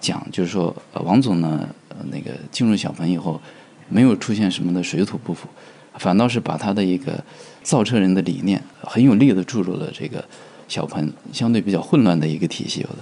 [0.00, 3.40] 讲，就是说呃王总呢呃那个进入小鹏以后，
[3.88, 5.48] 没有出现什么的水土不服，
[5.94, 7.22] 反倒是把他的一个
[7.62, 10.24] 造车人的理念很有力的注入了这个
[10.66, 12.96] 小鹏相对比较混乱的一个体系，有的。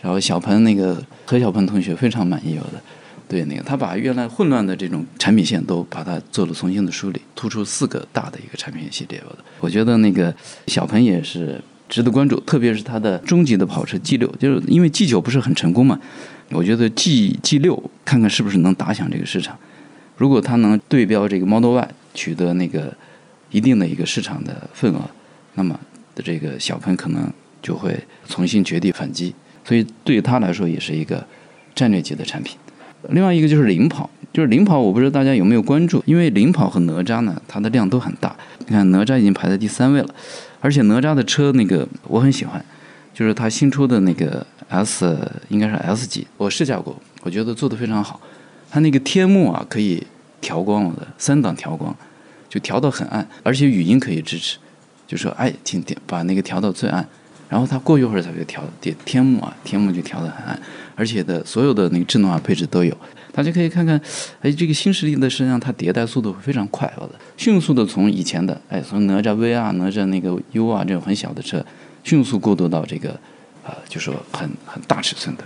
[0.00, 2.80] 然后小鹏那个何小鹏同学非常满意，有的
[3.26, 9.22] 对那个他把原来混乱的这种产品线都把它做了重新的梳理，突出四个大的一个产品系列，
[9.60, 10.34] 我觉得那个
[10.66, 15.98] 小鹏也是值得关注，特别是它的中级的跑车 G 六，就是因为 G 九不是很成功嘛，
[16.50, 19.58] 我觉得 G G 六看看是不是能打响这个市场，
[20.16, 22.94] 如果它能对标这个 Model Y 取得那个
[23.50, 25.00] 一定的一个市场的份额，
[25.54, 25.78] 那么
[26.14, 27.32] 的这个小鹏可能
[27.62, 29.34] 就会重新绝地反击。
[29.64, 31.26] 所以对他来说也是一个
[31.74, 32.56] 战略级的产品。
[33.10, 38.34] 另外一个就是领跑，就是领跑，我不知道大家有没有关注，因为领跑和哪吒呢，它的量都很大。
[38.60, 40.08] 你看哪吒已经排在第三位了，
[40.60, 42.64] 而且哪吒的车那个我很喜欢，
[43.12, 48.20] 就是它新出的那个 S 应该是 S 级，我试驾过，我觉得做的非常好。
[48.70, 50.02] 它那个天幕啊可以
[50.40, 51.94] 调光的，三档调光，
[52.48, 54.58] 就调到很暗，而且语音可以支持，
[55.06, 57.06] 就说哎，请点把那个调到最暗。
[57.48, 60.60] 然后它过一会儿它就调天天幕啊，天幕就调得很暗，
[60.96, 62.96] 而且的所有的那个智能化配置都有，
[63.32, 64.00] 大家可以看看，
[64.40, 71.64] 哎，这个新势力的实际上它迭代速度非常快，好的，迅速的从以前的哎从哪吒 V 啊、哪吒那个 U 啊这种很小的车，
[72.02, 73.10] 迅速过渡到这个，
[73.62, 75.44] 呃，就说很很大尺寸的，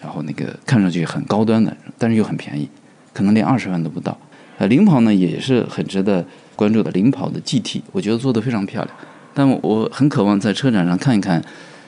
[0.00, 2.68] 然后那个看上去很高端的，但是又很便宜，
[3.12, 4.16] 可能连二十万都不到。
[4.58, 6.24] 呃，领跑呢也是很值得
[6.56, 8.96] 关注的，领跑的 GT 我觉得做得非常漂亮。
[9.38, 11.40] 但我很渴望在车展上看一看，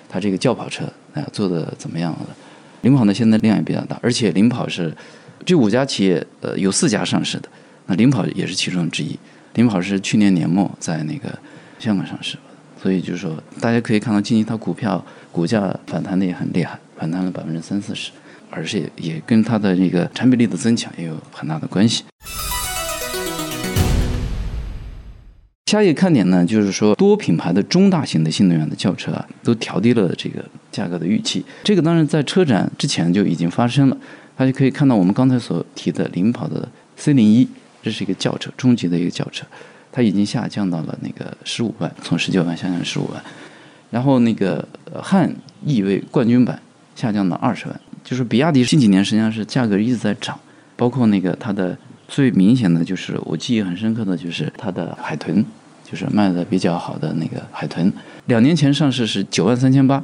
[0.09, 0.85] 它这个轿跑车
[1.15, 2.27] 啊做的怎么样了。
[2.83, 4.97] 领跑呢现在量也比较大，而且领跑是
[5.45, 7.49] 这五家企业呃有四家上市的，
[7.87, 9.19] 那领跑也是其中之一。
[9.55, 11.37] 领跑是去年年末在那个
[11.81, 12.37] 香港上市，
[12.81, 18.13] 所以就是说大家可以看到近期它股票股价反弹的也很厉害，反弹了百分之三四十，
[18.49, 22.05] 而且也跟它的这个产品力的增强也有很大的关系。
[25.71, 31.45] 下一个看点呢，就是说多品牌的中大型的新能源的轿车啊，都调低了这个价格的预期。
[31.63, 33.97] 这个当然在车展之前就已经发生了，
[34.37, 37.47] 大家可以看到我们刚才所提的领跑的 C 零一，
[37.85, 39.47] 这是一个轿车，中级的一个轿车，
[39.93, 43.23] 它已经下降到了那个十五万，从十九万下降十五万。
[43.93, 44.67] 然后那个
[45.01, 45.33] 汉
[45.65, 46.61] EV 冠军版
[46.97, 50.37] 下降到二十万，就是比亚迪近几年实际上是价格一直在涨，
[50.75, 51.79] 包括那个它的
[52.09, 55.47] 最明显的就是我记忆很深刻的就是它的海豚。
[55.91, 57.93] 就是卖的比较好的那个海豚，
[58.27, 60.01] 两年前上市是九万三千八，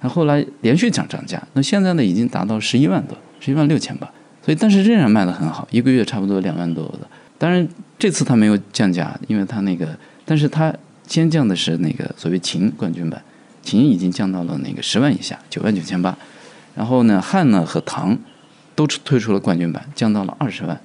[0.00, 4.10] 那后来连续涨涨价，那现在呢已经达到十一万多，十一万六千八，
[4.44, 7.06] 所以但是仍然卖的很好，一个月差不多两万多的。
[7.38, 7.66] 当然
[7.96, 10.74] 这次它没有降价，因为它那个，但是它
[11.06, 13.22] 先降的是那个所谓秦冠军版，
[13.62, 16.18] 秦已经降到了那个十万以下，九万九千八，
[16.74, 18.18] 然后呢汉呢和唐
[18.74, 20.80] 都推出了冠军版，降到了二十万。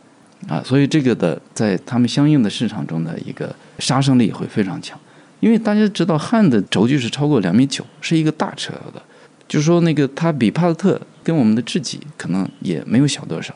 [0.47, 4.99] 啊，所以这个的在他们相应的市场中的一个杀伤力会非常强，
[5.39, 9.01] 因为大家知道汉的轴距是超过两米九，是一个大车的，
[9.47, 13.55] 就是说那个它比帕萨特跟我们的智己可能也没有小多少，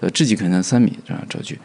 [0.00, 1.56] 呃，智己可能三米这样轴距，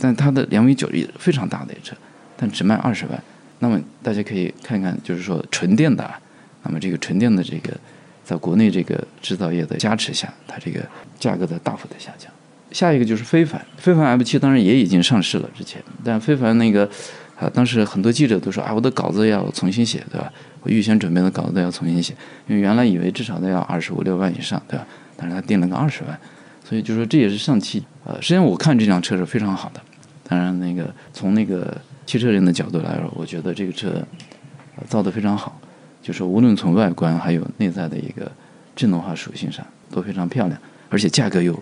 [0.00, 1.96] 但它的两米九也非常大的一车，
[2.36, 3.20] 但只卖二十万，
[3.58, 6.08] 那么大家可以看看，就是说纯电的，
[6.62, 7.76] 那么这个纯电的这个
[8.24, 10.86] 在国内这个制造业的加持下，它这个
[11.18, 12.32] 价格在大幅的下降。
[12.70, 16.88] 下一个就是非凡，非凡 M 七当然也已经上市了，之前，但非凡那个
[17.36, 20.30] 啊，当时很多记者都说啊，我的稿子要重新写，对吧？
[20.60, 22.12] 我预先准备的稿子都要重新写，
[22.46, 24.86] 因为原来以为至少都要二十五六万以上，对吧？
[25.16, 26.18] 但是他定了个二十万，
[26.64, 27.82] 所以就说这也是上汽。
[28.04, 29.80] 呃，实际上我看这辆车是非常好的，
[30.28, 33.90] 当然那个从那个汽车人的角度来说，我觉得这个车
[34.88, 35.58] 造的非常好，
[36.02, 38.30] 就是无论从外观还有内在的一个
[38.76, 40.60] 智能化属性上都非常漂亮，
[40.90, 41.58] 而且价格又。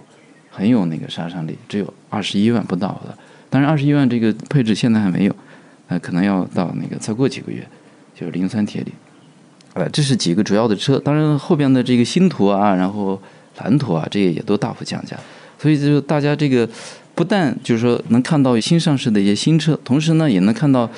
[0.56, 3.14] 很有那个杀伤力，只有二十一万不到的，
[3.50, 5.36] 当然二十一万这个配置现在还没有，
[5.88, 7.62] 呃，可能要到那个再过几个月，
[8.14, 8.92] 就是磷酸铁锂，
[9.74, 13.20] 呃，这是几个主要的车，当然后边的这个星途啊，然后
[13.58, 15.14] 蓝图啊，这些也都大幅降价，
[15.58, 16.66] 所以就大家这个
[17.14, 20.90] 不但就是说能看到新上市的一些新车，同时呢也能看到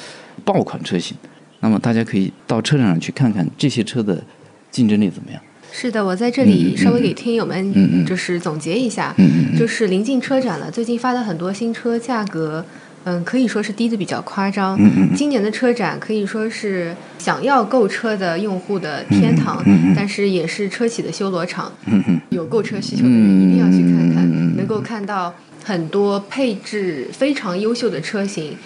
[0.45, 1.17] 爆款车型。
[1.61, 4.23] 那么大家可以到车展上去看看这些车的
[4.71, 5.43] 竞争力怎么样。
[5.71, 9.15] 是的，我在这里稍微给听友嗯们就是总结一下，
[9.59, 12.65] 就是临近车展了，最近发的很多新车价格。
[13.05, 14.77] 嗯，可以说是低的比较夸张。
[14.79, 21.73] 嗯嗯今年的车展可以说是想要购车的用户的天堂，嗯嗯嗯但是也是车企的修罗场。
[21.87, 25.33] 嗯嗯有购车需求的人一定要去看看，能够看到
[25.65, 28.57] 很多配置非常优秀的车型，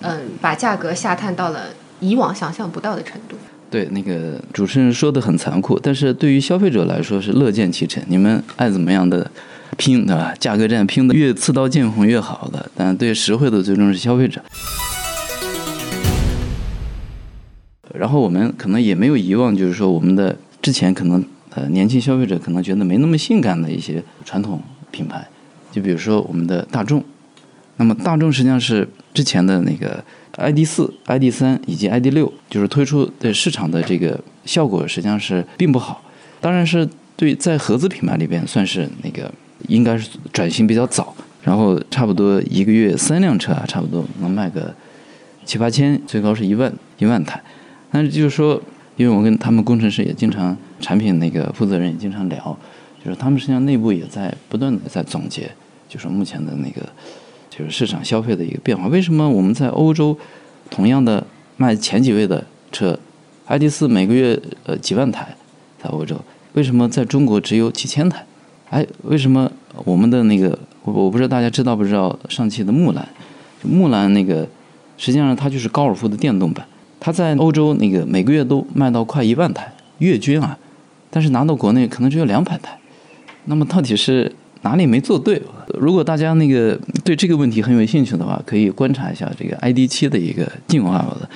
[0.00, 1.66] 嗯，把价格下探到了
[1.98, 3.36] 以往想象不到的程度。
[3.70, 8.02] 对，那个主持人说的很残酷，但是对于消费者来说是乐见其成。
[8.08, 9.30] 你们爱怎么样的
[9.76, 10.34] 拼，对吧？
[10.40, 14.42] 价格战拼的越刺刀见红越好的，但对实惠的最终是消费者。
[17.94, 24.60] 然后我们可能也没有遗忘，就是说我们的之前可能呃年轻消费者可能觉得没那么性感的一些传统
[24.90, 25.24] 品牌，
[25.70, 27.04] 就比如说我们的大众。
[27.76, 30.04] 那么大众实际上是之前的那个
[30.36, 36.02] ID 四、ID 三以及 ID 六，就是推出的市场的这个效果实际上是并不好。
[36.40, 39.30] 当然是对在合资品牌里边算是那个
[39.68, 44.74] 应该是转型比较早，然后差不多一个月三辆车啊，差不多能卖个
[45.44, 47.42] 七八千，最高是一万一万台。
[47.90, 48.62] 但是就是说，
[48.96, 52.56] 因为我跟他们工程师也经常，产品那个负责人也经常聊，
[53.04, 55.50] 就是他们实际上内部也在不断的在总结，
[55.88, 56.88] 就是目前的那个
[57.60, 58.88] 就是市场消费的一个变化。
[58.88, 60.16] 为什么我们在欧洲
[60.70, 61.24] 同样的
[61.58, 62.42] 卖前几位的
[62.72, 62.98] 车
[63.46, 65.36] ，ID 四每个月呃几万台，
[65.82, 66.16] 在欧洲，
[66.54, 68.24] 为什么在中国只有几千台？
[68.70, 69.50] 哎，为什么
[69.84, 73.06] 我们的那个我我不知道大家知道不知道上汽的木兰，
[73.62, 74.48] 木兰那个
[74.96, 76.66] 实际上它就是高尔夫的电动版。
[76.98, 80.58] 它在欧洲那个每个月都卖到快一万台月均啊，
[81.10, 82.78] 但是拿到国内可能只有两百台，
[83.46, 84.32] 那么到底是
[84.62, 85.40] 哪里没做对？
[85.78, 91.28] 如果大家那个对这个问题很有兴趣的话，可以观察一下这个 ID 七的一个进化的，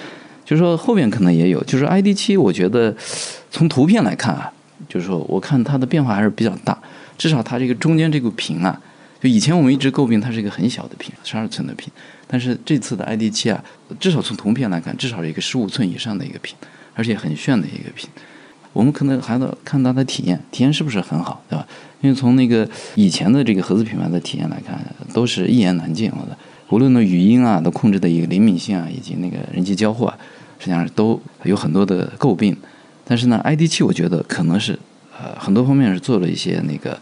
[0.44, 2.94] 就是说后面可能也有，就是 ID 七，我觉得
[3.50, 4.52] 从图片来看啊，
[4.88, 6.76] 就是说我看它的变化还是比较大，
[7.16, 8.78] 至少它这个中间这个屏啊，
[9.20, 11.90] 就以前我们一直诟病它是一个很小的屏，十二寸的屏。
[12.26, 13.62] 但是这次的 ID 七啊，
[14.00, 16.56] 至少从图片来看，至少是一个十五寸以上的一个屏，
[16.94, 18.08] 而且很炫的一个屏。
[18.74, 21.66] 我们可能还得看它的体验，体验是不是很好，对吧？
[22.02, 24.78] 因为从那个以前的这个合资品牌的体验来看，
[25.14, 26.36] 都是一言难尽了的。
[26.68, 30.14] 无论呢语音啊，的控制的一个灵敏性啊，以及那个人机交互啊，
[30.58, 32.54] 实际上都有很多的诟病。
[33.06, 34.78] 但是呢，ID 七我觉得可能是
[35.18, 36.98] 呃很多方面是做了一些那个。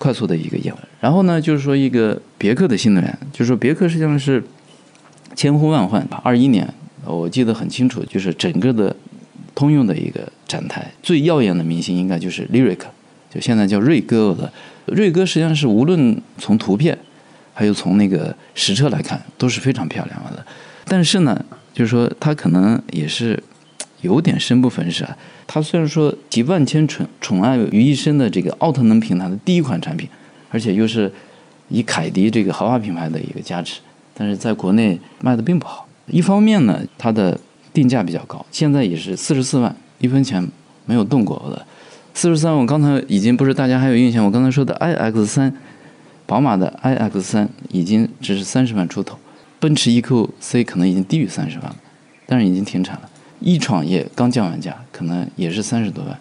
[0.00, 4.42] 快速的一个演，然后呢，就是说一个别克的新能源，就是说别克实际上是
[5.36, 6.04] 千呼万唤。
[6.24, 6.68] 二一年
[7.04, 8.96] 我记得很清楚，就是整个的
[9.54, 12.80] 通用的一个展台最耀眼的明星应该就是 Lyric，
[13.32, 14.52] 就现在叫锐哥了。
[14.86, 16.96] 锐哥实际上是无论从图片，
[17.52, 20.46] 还有从那个实车来看都是非常漂亮的。
[20.84, 23.42] 但是呢，就是说它可能也是
[24.02, 25.16] 有点生不逢时啊。
[25.48, 30.08] 它虽然说集万千宠宠爱于一身的这个奥特能平台的第一款产品，
[30.50, 31.12] 而且又是
[31.68, 33.80] 以凯迪这个豪华品牌的一个加持，
[34.14, 35.88] 但是在国内卖的并不好。
[36.06, 37.36] 一方面呢，它的
[37.72, 40.46] 定价比较高，现在也是四十四万，一分钱
[40.84, 41.66] 没有动过的。
[42.14, 45.54] 四十三，我刚才已经不是大家还有印象，我刚才说的 iX 三，
[46.24, 49.18] 宝马的 iX 三已经只是三十万出头，
[49.60, 51.76] 奔驰 EQC 可能已经低于三十万了，
[52.24, 53.10] 但是已经停产了。
[53.38, 56.18] 一创也刚降完价，可能也是三十多万，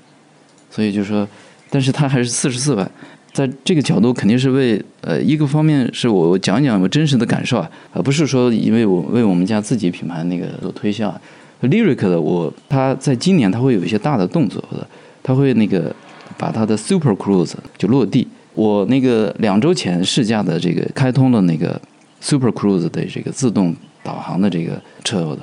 [0.70, 1.26] 所以就说，
[1.70, 2.92] 但是它还是四十四万，
[3.32, 11.22] 在这个角度肯定是为呃一个方面是我我讲讲我真实的感受啊，而不是说因为我为我们家自己品牌那个做推销啊。
[11.62, 14.88] Lyric 的我，它在今年它会有一些大的动作的，
[15.24, 15.94] 它会那个
[16.38, 18.28] 把它的 Super Cruise 就落地。
[18.54, 21.80] 我那个两周前试驾的这个开通了那个
[22.22, 25.40] Super Cruise 的这个自动导航的这个车的。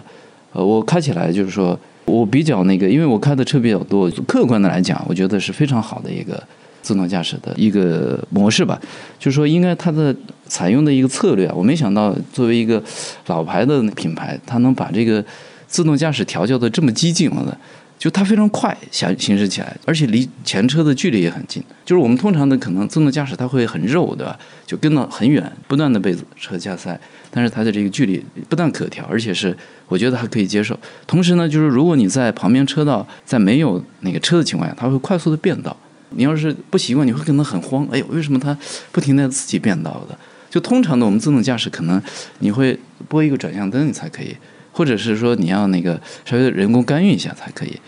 [0.52, 6.42] 呃，我开起来就是说，我比较那个，因为我开的车比较多，客观的来讲，我觉得是非常好的一个
[6.82, 8.80] 自动驾驶的一个模式吧。
[9.18, 10.14] 就是说，应该它的
[10.46, 12.82] 采用的一个策略啊，我没想到作为一个
[13.26, 15.24] 老牌的品牌，它能把这个
[15.72, 17.56] 自动驾驶调教的这么激进了的。
[17.98, 21.62] 就它非常快行行驶起来，而且离前车的距离也很近。
[21.84, 24.36] 就是我们通常的可能自动驾驶它会很肉，对吧？
[24.66, 26.98] 就跟到很远，不断的被车加塞。
[27.30, 29.56] 但是它的这个距离不但可调，而且是
[29.86, 30.76] 我觉得还可以接受。
[31.06, 35.76] 同时呢，就是如果你在旁边车道在没有那个车的情况下，它会快速的变道。
[36.10, 37.86] 你要是不习惯，你会可能很慌。
[37.92, 38.58] 哎呦，为什么它
[38.90, 40.18] 不停的自己变道的？
[40.50, 42.02] 就通常的我们自动驾驶可能
[42.40, 44.36] 你会拨一个转向灯，你才可以。
[44.72, 47.78] 或者是说你要那个稍微人工干预一下才可以，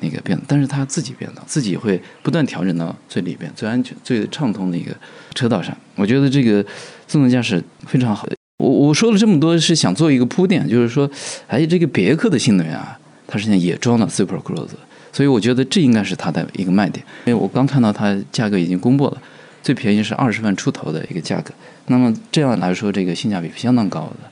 [0.00, 4.94] 那个变，但是它自己变道，自己会不断调整到最里边、最安全、最畅通的一个
[5.34, 5.76] 车道上。
[5.96, 6.62] 我觉得这个
[7.06, 8.28] 自动驾驶非常好。
[8.58, 11.10] 我我说了这么多，是想做一个铺垫，就是说，
[11.48, 14.68] 哎，这个别克的新能源啊，它实际上也装了 Super Cruise，
[15.12, 17.04] 所以我觉得这应该是它的一个卖点。
[17.26, 19.20] 因为我刚看到它价格已经公布了，
[19.62, 21.52] 最便宜是二十万出头的一个价格。
[21.86, 24.30] 那么这样来说，这个性价比相当高的，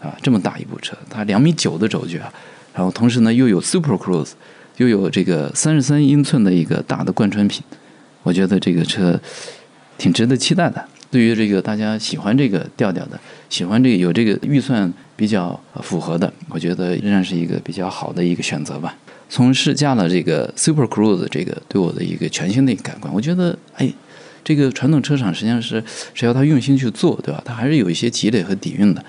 [0.00, 2.32] 啊，这么大一部车，它两米九的轴距啊，
[2.74, 4.30] 然后同时呢又有 Super Cruise，
[4.78, 7.62] 又有这个三十三英寸的一个大的贯穿屏，
[8.22, 9.20] 我觉得这个车
[9.98, 10.84] 挺值得期待的。
[11.10, 18.96] 对于这个大家喜欢这个调调的，喜欢这个有这个预算比较符合的，我觉得仍然是一个比较好的一个选择吧。
[19.28, 23.92] 从试驾了这个 Super Cruise 这个对我的一个全新的一个感官，我觉得哎。
[24.42, 25.84] 这个传统车厂实际上是
[26.14, 27.42] 只要他用心去做，对吧？
[27.44, 29.04] 他还是有一些积累和底蕴的，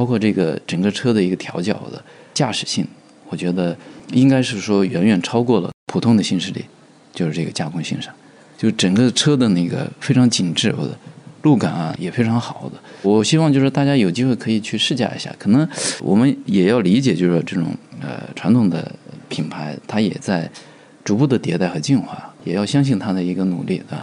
[0.00, 2.88] 包括这个整个车的一个调教的驾驶性，
[3.28, 3.76] 我觉得
[4.12, 6.64] 应该是说远远超过了普通的新势力，
[7.12, 8.10] 就是这个加工性上，
[8.56, 10.96] 就整个车的那个非常紧致，或者
[11.42, 12.80] 路感啊也非常好的。
[13.02, 15.68] 我希望就是大家有机会可以去试驾一下，可能
[16.00, 17.66] 我们也要理解，就是说这种
[18.00, 18.90] 呃传统的
[19.28, 20.50] 品牌，它也在
[21.04, 24.02] 逐步的迭代和进化，也要相信它的一个努力啊。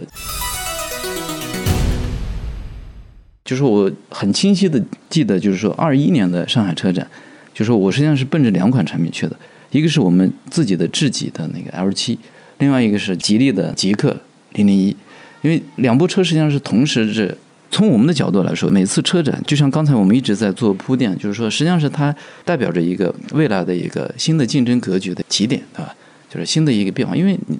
[3.48, 4.78] 就是我很清晰的
[5.08, 7.08] 记得，就是说二一年的上海车展，
[7.54, 9.34] 就是说我实际上是奔着两款产品去的，
[9.70, 12.18] 一个是我们自己的智己的那个 L 七，
[12.58, 14.14] 另外一个是吉利的极氪
[14.52, 14.94] 零零一，
[15.40, 17.34] 因为两部车实际上是同时是
[17.70, 25.94] 从我们的角度来说，每次车展就像刚才我们一直在做铺垫，就是说实际上是它代表着一个未来的一个新的竞争格局的起点，对吧？
[26.28, 27.58] 就是新的一个变化，因为你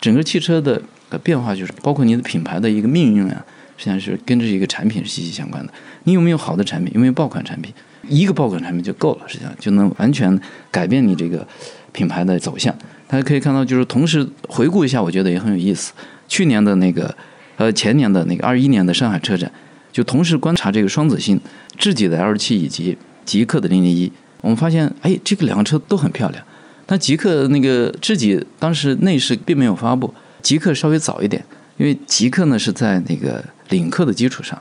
[0.00, 0.82] 整个汽车的
[1.22, 3.44] 变化就是包括你的品牌的一个命运啊。
[3.78, 5.72] 实际上是跟这一个产品是息息相关的。
[6.04, 6.92] 你有没有好的产品？
[6.94, 7.72] 有没有爆款产品？
[8.08, 10.38] 一个爆款产品就够了，实际上就能完全
[10.70, 11.46] 改变你这个
[11.92, 12.74] 品牌的走向。
[13.06, 15.92] 大家可以看到，就是同时回顾一下，我觉得也很有意思。
[16.26, 17.14] 去年的那个，
[17.56, 19.50] 呃，前年的那个二一年的上海车展，
[19.90, 21.40] 就同时观察这个双子星、
[21.76, 24.10] 智己的 L 七以及极氪的零零一，
[24.40, 26.42] 我们发现，哎，这个两个车都很漂亮。
[26.86, 30.12] 但极氪那个智己当时内饰并没有发布，
[30.42, 31.44] 极氪稍微早一点，
[31.78, 33.42] 因为极氪呢是在那个。
[33.68, 34.58] 领克的基础上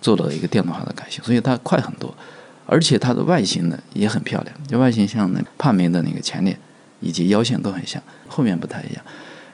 [0.00, 2.12] 做了一个电动化的改型，所以它快很多，
[2.66, 6.58] 而且它的外形呢也很漂亮，就外形像那帕梅的那个前脸
[6.98, 9.04] 以及腰线都很像，后面不太一样。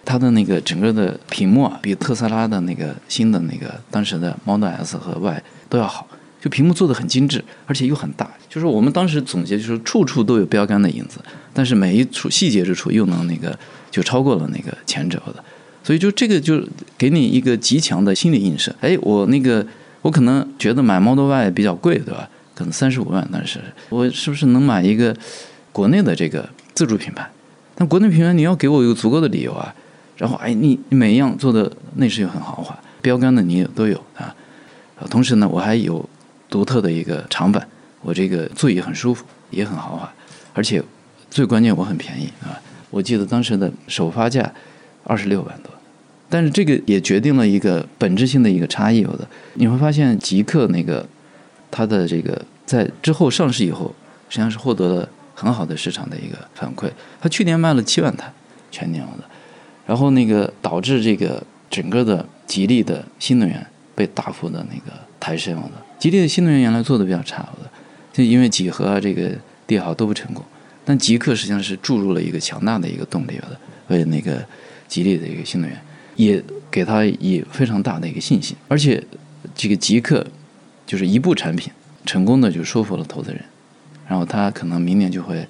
[0.03, 6.09] 它的那个整个的屏幕啊，比特斯拉的那个新的那个当时的 Model S 和 Y 都要好，
[6.41, 8.31] 就屏幕做的很精致，而且又很大。
[8.49, 11.21] 就是我们当时总结，就是处处都有标杆的影子，
[11.53, 13.55] 但是每一处细节之处又能那个
[13.91, 15.45] 就超过了那个前者的。
[15.87, 16.61] 所以就这个就
[16.99, 18.75] 给你一个极强的心理映射。
[18.81, 19.65] 哎，我那个
[20.03, 22.29] 我可能觉得买 Model Y 比较贵，对吧？
[22.57, 25.17] 可能三十五万，但是我是不是能买一个
[25.71, 27.31] 国内的这个自主品牌？
[27.77, 29.73] 但国内品牌你要给我有足够的理由啊。
[30.17, 34.35] 然后哎，你每一样做的内饰又很豪华，标杆的你也都有啊。
[35.09, 36.05] 同时呢，我还有
[36.51, 37.65] 独特的一个长板，
[38.03, 40.13] 我这个座椅很舒服，也很豪华，
[40.53, 40.83] 而且
[41.31, 42.59] 最关键我很便宜啊。
[42.91, 44.53] 我记得当时的首发价
[45.05, 45.71] 二十六万多。
[46.29, 51.07] 但是这个也决定了一个本质性的一个差异，有的你会发现极客那个
[51.71, 53.95] 它的这个在之后上市以后，
[54.29, 56.91] 实际上是获得了很好的市场的一个反馈。
[57.21, 58.33] 它去年卖了七万台
[58.73, 59.25] 全年的，
[59.87, 63.65] 然后那个导致这个整个的吉利的新能源
[63.95, 65.71] 被大幅的那个抬升了。
[65.99, 67.71] 吉利的新能源原来做的比较差的，
[68.13, 69.31] 就因为几何啊这个
[69.67, 70.45] 帝豪都不成功，
[70.85, 73.57] 但极客实际上是注入了一个强大的一个动力的，
[73.89, 74.45] 为那个
[74.89, 75.81] 吉利的一个新能源。
[76.17, 79.03] 也给他以非常大的一个信心，而且
[79.55, 80.27] 这个极客
[80.85, 81.73] 就是一部产品
[82.05, 83.41] 成功的就说服了投资人，
[84.09, 85.47] 然后他可能明年就会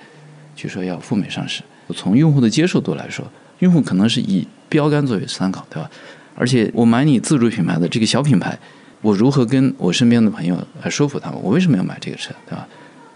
[0.54, 1.62] 据说要赴美上市。
[1.94, 3.24] 从用户的接受度来说，
[3.60, 5.90] 用户可能是以标杆作为参考，对吧？
[6.34, 8.58] 而且我买你自主品牌的这个小品牌，
[9.02, 11.40] 我如何跟我身边的朋友来说服他们？
[11.42, 12.66] 我为什么要买这个车，对吧？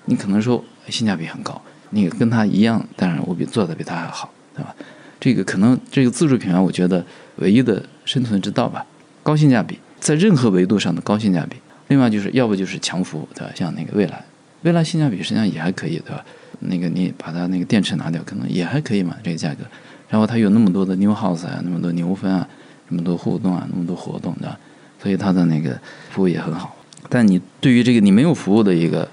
[0.04, 4.74] 你可能说性价比很高，你跟他一样，当然我比做的比他还好，对吧？
[5.20, 7.04] 这个可能这个自主品牌，我觉得。
[7.36, 8.84] 唯一的生存之道吧，
[9.22, 11.56] 高性价比，在任何维度上的高性价比。
[11.88, 13.50] 另外就是要不就是强服务，对吧？
[13.54, 14.22] 像那个蔚来，
[14.60, 16.22] 蔚来性价比实际上也还可以，对吧？
[16.58, 19.64] 那个你把它那个电池拿掉，可能也还可以嘛，这个价格。
[20.10, 22.46] 然后它有那么多的 New House 啊，那么多牛分啊，
[22.88, 24.58] 那么多互动啊，那么多活动，对吧？
[25.02, 26.76] 所以它的那个服务也很好。
[27.08, 29.08] 但你对于这个你没有服务的一个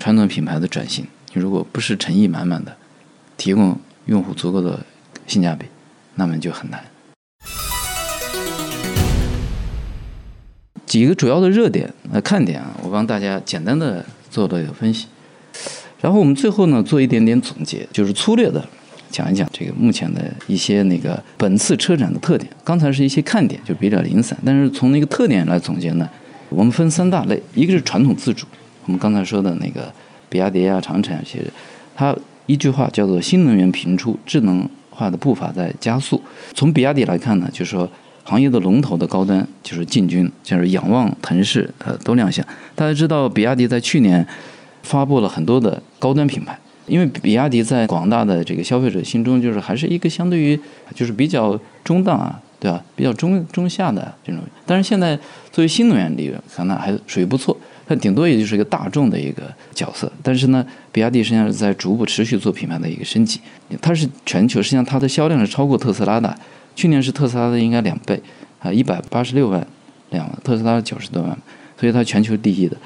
[0.00, 2.76] 传统品牌的转型，你如果不是诚意满满的
[3.36, 4.84] 提供用户足够的
[5.26, 5.66] 性价比，
[6.14, 6.82] 那么就很难。
[10.86, 15.06] 几个主要的热点、呃看点啊，我帮大家简单的做了一个分析，
[16.00, 18.64] 然后我们最后呢做一点点总结，就是粗略的
[19.10, 22.48] 讲一讲这个目前的一些那个本次车展的特点。
[22.62, 26.08] 刚才是一些看点，就比较零散，但是从那个特点来总结呢，
[26.48, 28.46] 我们分三大类，一个是传统自主，
[28.84, 29.92] 我们刚才说的那个
[30.28, 31.52] 比亚迪啊、长城啊，其实
[31.96, 32.16] 它
[32.46, 36.20] 一句话叫做“新能源频出，智能化的步伐在加速”。
[36.54, 37.88] 从比亚迪来看呢，就是说
[38.24, 42.44] 行业的龙头的高端就是进军，就是仰望、腾势呃都亮相。
[42.74, 44.26] 大家知道，比亚迪在去年
[44.82, 46.58] 发布了很多的高端品牌。
[46.86, 50.56] 因为比亚迪在广大的这个消费者心中，就是还是一个相对于
[50.94, 52.80] 就是比较中档啊，对吧？
[52.94, 54.40] 比较中中下的这种。
[54.64, 55.18] 但是现在
[55.50, 57.56] 作为新能源领域，可能还属于不错，
[57.86, 59.42] 它顶多也就是一个大众的一个
[59.74, 60.10] 角色。
[60.22, 63.40] 但是呢，比亚迪实际上是在逐步持续做品牌的一个升级。
[63.80, 66.36] 它是全球，实际上它的销量是超过特斯拉的，
[66.74, 68.20] 去年是特斯拉的应该两倍
[68.60, 69.66] 啊，一百八十六万
[70.10, 71.38] 辆，特斯拉九十多万，
[71.78, 72.76] 所以它全球第一的。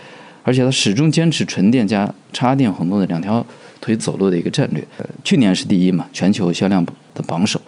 [0.43, 3.45] 而且它始终坚持纯电加插电混动的两条。
[3.83, 7.59] 腿走路的一个战略，呃，去年是第一嘛，全球销量的榜首。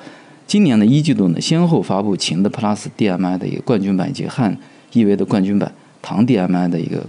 [0.47, 4.55] 今年的一季度呢，先后发布秦的 Plus DM-i 的一个冠军版以及汉
[4.93, 5.73] EV 的冠军版，
[6.03, 7.03] 唐 DM-i 的一个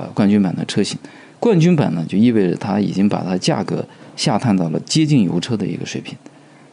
[0.00, 0.98] 呃冠军版的车型。
[1.38, 3.84] 冠军版呢，就意味着它已经把它价格
[4.16, 6.16] 下探到了接近油车的一个水平。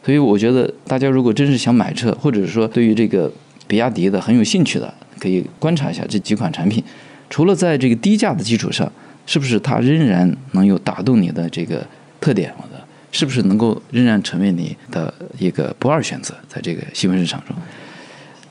[0.04, 3.30] 所以我觉得大家如果真是想买车，或者是说对于这个
[3.66, 6.82] 比亚迪的很有兴趣的，可以观察一下这几款产品。
[7.28, 8.90] 除了在这个低价的基础上，
[9.26, 11.86] 是不是它仍然能有打动你的这个
[12.20, 12.52] 特点？
[12.56, 16.34] 我的是不是能够仍然成为你的一个不二选择？
[16.48, 17.56] 在这个细分市场中，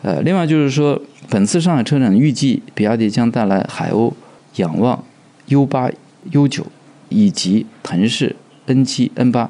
[0.01, 0.99] 呃，另外就是说，
[1.29, 4.13] 本次上海车展预计比亚迪将带来海鸥、
[4.57, 5.03] 仰望、
[5.47, 5.89] U 八、
[6.31, 6.67] U 九
[7.09, 8.35] 以及腾势
[8.67, 9.49] N 七、N 八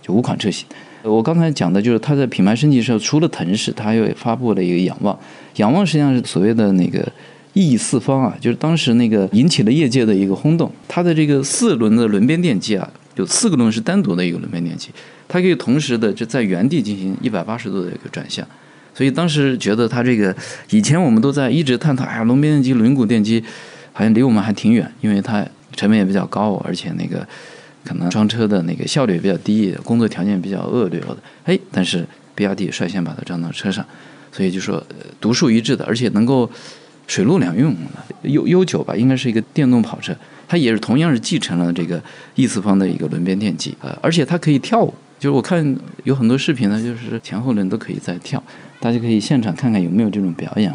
[0.00, 0.66] 就五款车型。
[1.02, 5.18] 我刚才讲的就是它在品牌升级的时候，除了腾势，它又发布了一个仰望。
[5.56, 7.10] 仰望实际上是所谓的那个。
[7.54, 10.70] 意义四方啊，就是当时那个引起了业界的一个轰动。
[10.86, 14.90] 它的这个四轮的轮边电机啊，有四个轮是单独的一个轮边电机，
[15.26, 18.46] 它可以同时的就在原地进行一百八十度的一个转向。
[18.94, 20.32] 所以当时觉得它这个
[20.70, 23.42] 以前我们都在一直探讨，哎呀，轮边电机、轮毂电机
[23.98, 25.44] 好像离我们还挺远，因为它
[25.74, 27.26] 成本也比较高，而且那个
[27.82, 31.16] 可能装车的那个效率也比较低，工作条件比较恶劣的。
[31.46, 33.84] 哎，但是比亚迪率先把它装到车上，
[34.30, 34.80] 所以就说
[35.20, 36.48] 独树一帜的，而且能够。
[37.08, 40.14] 水陆两用的 U U 九吧，应该是一个电动跑车，
[40.46, 41.98] 它也是同样是继承了这个
[42.34, 45.74] E 次方的一个轮边电机呃，而且它可以跳舞，就是我看
[46.04, 48.44] 有很多视频呢，就是前后轮都可以在跳，
[48.78, 50.70] 大家可以现场看看有没有这种表演。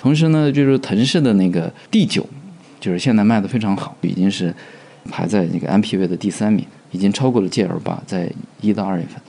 [0.00, 2.24] 同时呢，就是腾势的那个 D 九，
[2.82, 4.52] 就是现在卖的非常好，已经是
[5.08, 8.28] 排在那个 MPV 的第三名，已经超过了 GL 八，在
[8.60, 9.22] 一到二月份，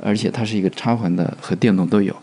[0.00, 2.14] 而且它是一个插混的和电动都有。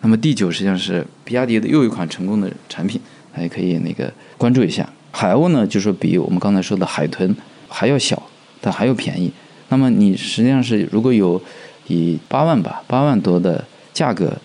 [0.00, 3.00] 那么 D 九实际上是比亚迪的又一款成功的产品，
[3.32, 4.88] 大家可以那个关注一下。
[5.12, 7.36] 海鸥呢，就是比我们刚才说的海豚
[7.68, 8.20] 还要小，
[8.60, 9.30] 但还要便宜。
[9.68, 11.40] 那么你实际上是如果有
[11.86, 14.36] 以八万吧，八万多的价格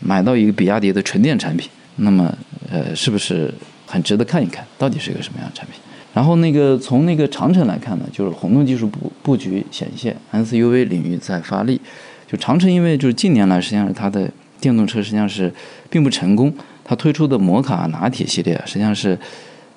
[0.00, 2.36] 买到一个比亚迪的纯电产品，那么
[2.70, 3.52] 呃，是不是
[3.86, 5.80] 很值得看一看到底是一个什么样的产品？
[6.12, 11.80] 然后那个从那个长城来看呢，就是混动技术布布局显现，SUV 领域在发力。
[12.26, 14.30] 就长城因为就是近年来实际上是它的。
[14.58, 15.52] 电动车实际上是
[15.90, 19.16] 并不成功，它推出的摩卡拿铁系列实际上是，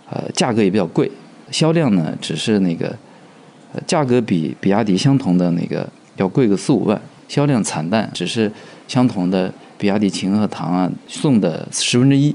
[0.09, 1.11] 呃，价格也比较贵，
[1.51, 2.87] 销量呢只是那个，
[3.73, 8.49] 呃，价格比比亚迪相同的那个要贵个四五万，销量惨淡，只是
[8.87, 12.33] 相同的比亚迪秦和唐啊送的十分之一，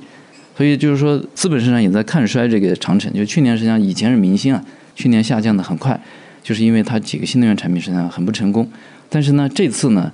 [0.57, 6.01] 所以就是说资本市场也在看衰这个长城，就去年实际上以前是明星啊，去年下降的很快，
[6.43, 8.71] 就是因为它几个新能源产品实际上很不成功，
[9.09, 10.13] 但是呢这次呢，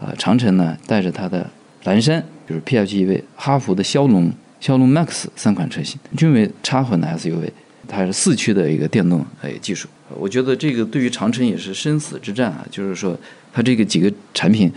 [0.00, 1.48] 呃，长城呢带着它的
[1.84, 7.50] 蓝山就是 PHEV，哈弗的骁龙、骁龙 Max 三款车型均为插混的 SUV，
[7.86, 9.88] 它是四驱的一个电动哎技术。
[10.18, 13.16] 我觉得这个对于长城也是生死之战啊，就是说
[13.52, 14.72] 它这个几个产品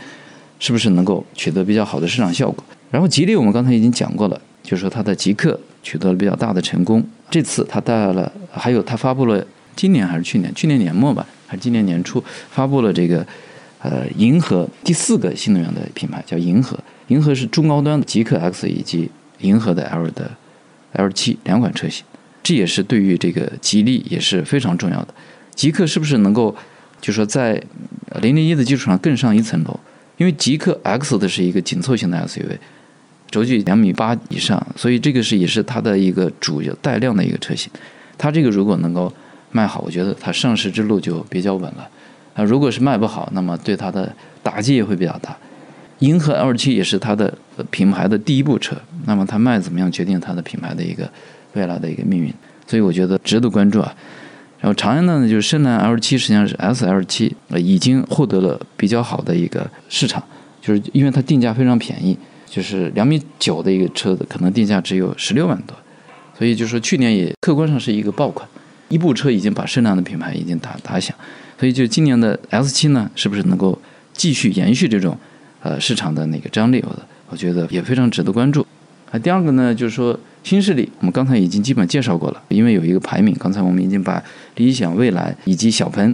[0.59, 2.63] 是不是能够取得比较好的市场效果？
[2.91, 7.03] 然后吉利我们刚才已经讲过了，就是说它的极客取得了比较大的成功。
[7.29, 9.45] 这次它带来了，还有它发布了
[9.75, 10.53] 今年还是去年？
[10.53, 13.25] 去年年末吧，还是今年年初发布了这个
[13.79, 16.77] 呃银河第四个新能源的品牌，叫银河。
[17.07, 19.09] 银河是中高端的极客 X 以及
[19.39, 20.31] 银河的 L 的
[20.93, 22.05] L 七两款车型，
[22.43, 25.13] 这也是对于这个吉利也是非常重要的。
[25.55, 26.55] 极客是不是能够，
[27.01, 27.61] 就说在
[28.21, 29.79] 零零一的基础上更上一层楼？
[30.17, 32.57] 因为极客 X 的是一个紧凑型的 SUV，
[33.31, 37.71] 轴距两米八以上，所以这个是也是它的一个主要带量的一个车型。
[38.17, 39.11] 它这个如果能够
[39.51, 41.89] 卖好，我觉得它上市之路就比较稳了。
[42.35, 44.13] 啊，如果是卖不好，那么对它的
[44.43, 45.35] 打击也会比较大。
[45.99, 47.33] 银河 L 七也是它的
[47.69, 48.75] 品牌的第一部车，
[49.05, 51.09] 那么它卖怎么样，决定它的品牌的一个
[51.53, 52.33] 未来的一个命运，
[52.65, 53.93] 所以我觉得值得关注啊。
[54.59, 60.23] 然后长安呢，就是深蓝 L 七实际上是 S L 七，呃，已经获得了比较好的一个市场，
[60.61, 62.17] 就是因为它定价非常便宜，
[62.51, 65.73] 就是两米九的一个车子，可能定价只有十六万多，
[66.37, 68.45] 所以就是说去年也客观上是一个爆款，
[68.89, 71.15] 一部车已经把深蓝的品牌已经打打响，
[71.57, 73.81] 所以就今年的 S 七呢，是不是能够
[74.11, 75.17] 继续延续这种
[75.61, 76.83] 呃市场的那个张力？
[76.85, 76.99] 我的
[77.29, 78.67] 我觉得也非常值得关注。
[79.09, 84.21] 啊，第二个呢，就是说新势力，我们刚才已经基本介绍过了，因为有一个排名，刚才我们已经把
[84.57, 86.13] 理想、蔚来以及小鹏，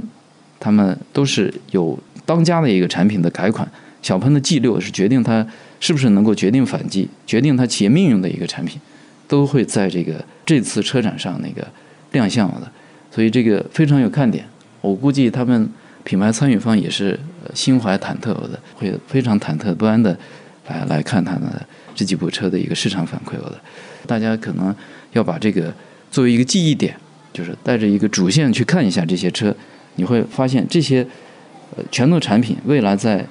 [0.59, 3.67] 他们都是有当家的一个产品的改款。
[4.03, 5.45] 小鹏的 G 六是决定它
[5.79, 8.79] 是不是能够决定反击、决定它企业命运的一个产品，
[9.27, 11.67] 都会在这个这次车展上那个
[12.11, 12.71] 亮相的，
[13.11, 14.45] 所以这个非常有看点。
[14.81, 15.69] 我估计他们
[16.03, 17.19] 品牌参与方也是
[17.53, 20.17] 心怀忐忑的，会非常忐忑不安的
[20.67, 21.65] 来来看它的。
[21.95, 23.59] 这几部车的一个市场反馈，我的，
[24.05, 24.75] 大家可能
[25.13, 25.73] 要把这个
[26.11, 26.95] 作为一个记忆点，
[27.33, 29.51] 就是带着一个主线去看一下这些车，
[29.95, 31.03] 你会发现这些
[31.75, 33.25] 呃拳头产品未来在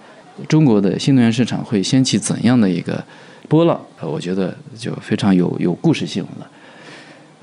[0.49, 3.03] 中国的新能源市场会掀起怎样的一个
[3.49, 3.81] 波浪？
[4.01, 6.51] 呃，我觉得就非常有有故事性了。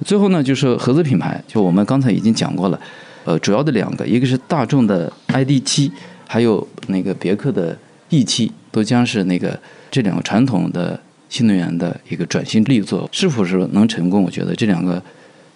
[0.05, 2.79] 最后呢，就是合资品牌，就我们刚才已经讲过了，
[3.25, 5.91] 呃，主要的两个，一个是大众的 ID.7，
[6.27, 7.77] 还有那个别克的
[8.09, 10.99] E7，都将是那个这两个传统的。
[11.29, 14.21] 新能源的一个转型力作是否是能成功？
[14.21, 15.01] 我觉得这两个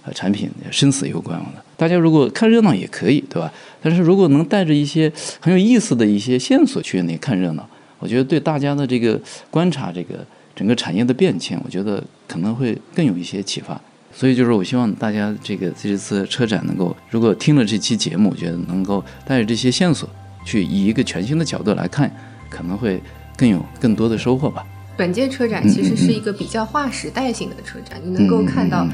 [0.07, 1.63] 呃产品生死攸关了。
[1.75, 3.51] 大家如果看热闹也可以，对吧？
[3.81, 9.19] 但是如果能带着一些很有意思的一些线索去那看热闹，我觉得对大家的这个
[9.51, 13.79] 观察这个整个产业的变迁，我觉得可能会更有一些启发。
[14.13, 20.09] 所以就是我希望大家这个这次车展能够，如果听了这期节目，我觉得能够带着这些线索
[20.43, 22.11] 去以一个全新的角度来看，
[22.49, 22.99] 可能会
[23.37, 24.65] 更有更多的收获吧。
[24.97, 28.91] 本届车展其实是一个比较划时代性的车展，你能够看到，嗯，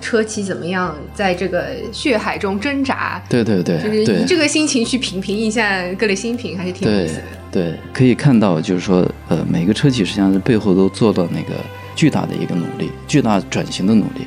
[0.00, 3.22] 车企怎么样在这个血海中挣扎。
[3.28, 7.22] 对对对，就是以这个心情去品评一下各类新品，还是挺有意思的。
[7.50, 11.54] 对，可以看到，就是说，呃，每个车企实际上是背后都做了那个
[11.96, 14.26] 巨大的一个努力，巨大转型的努力。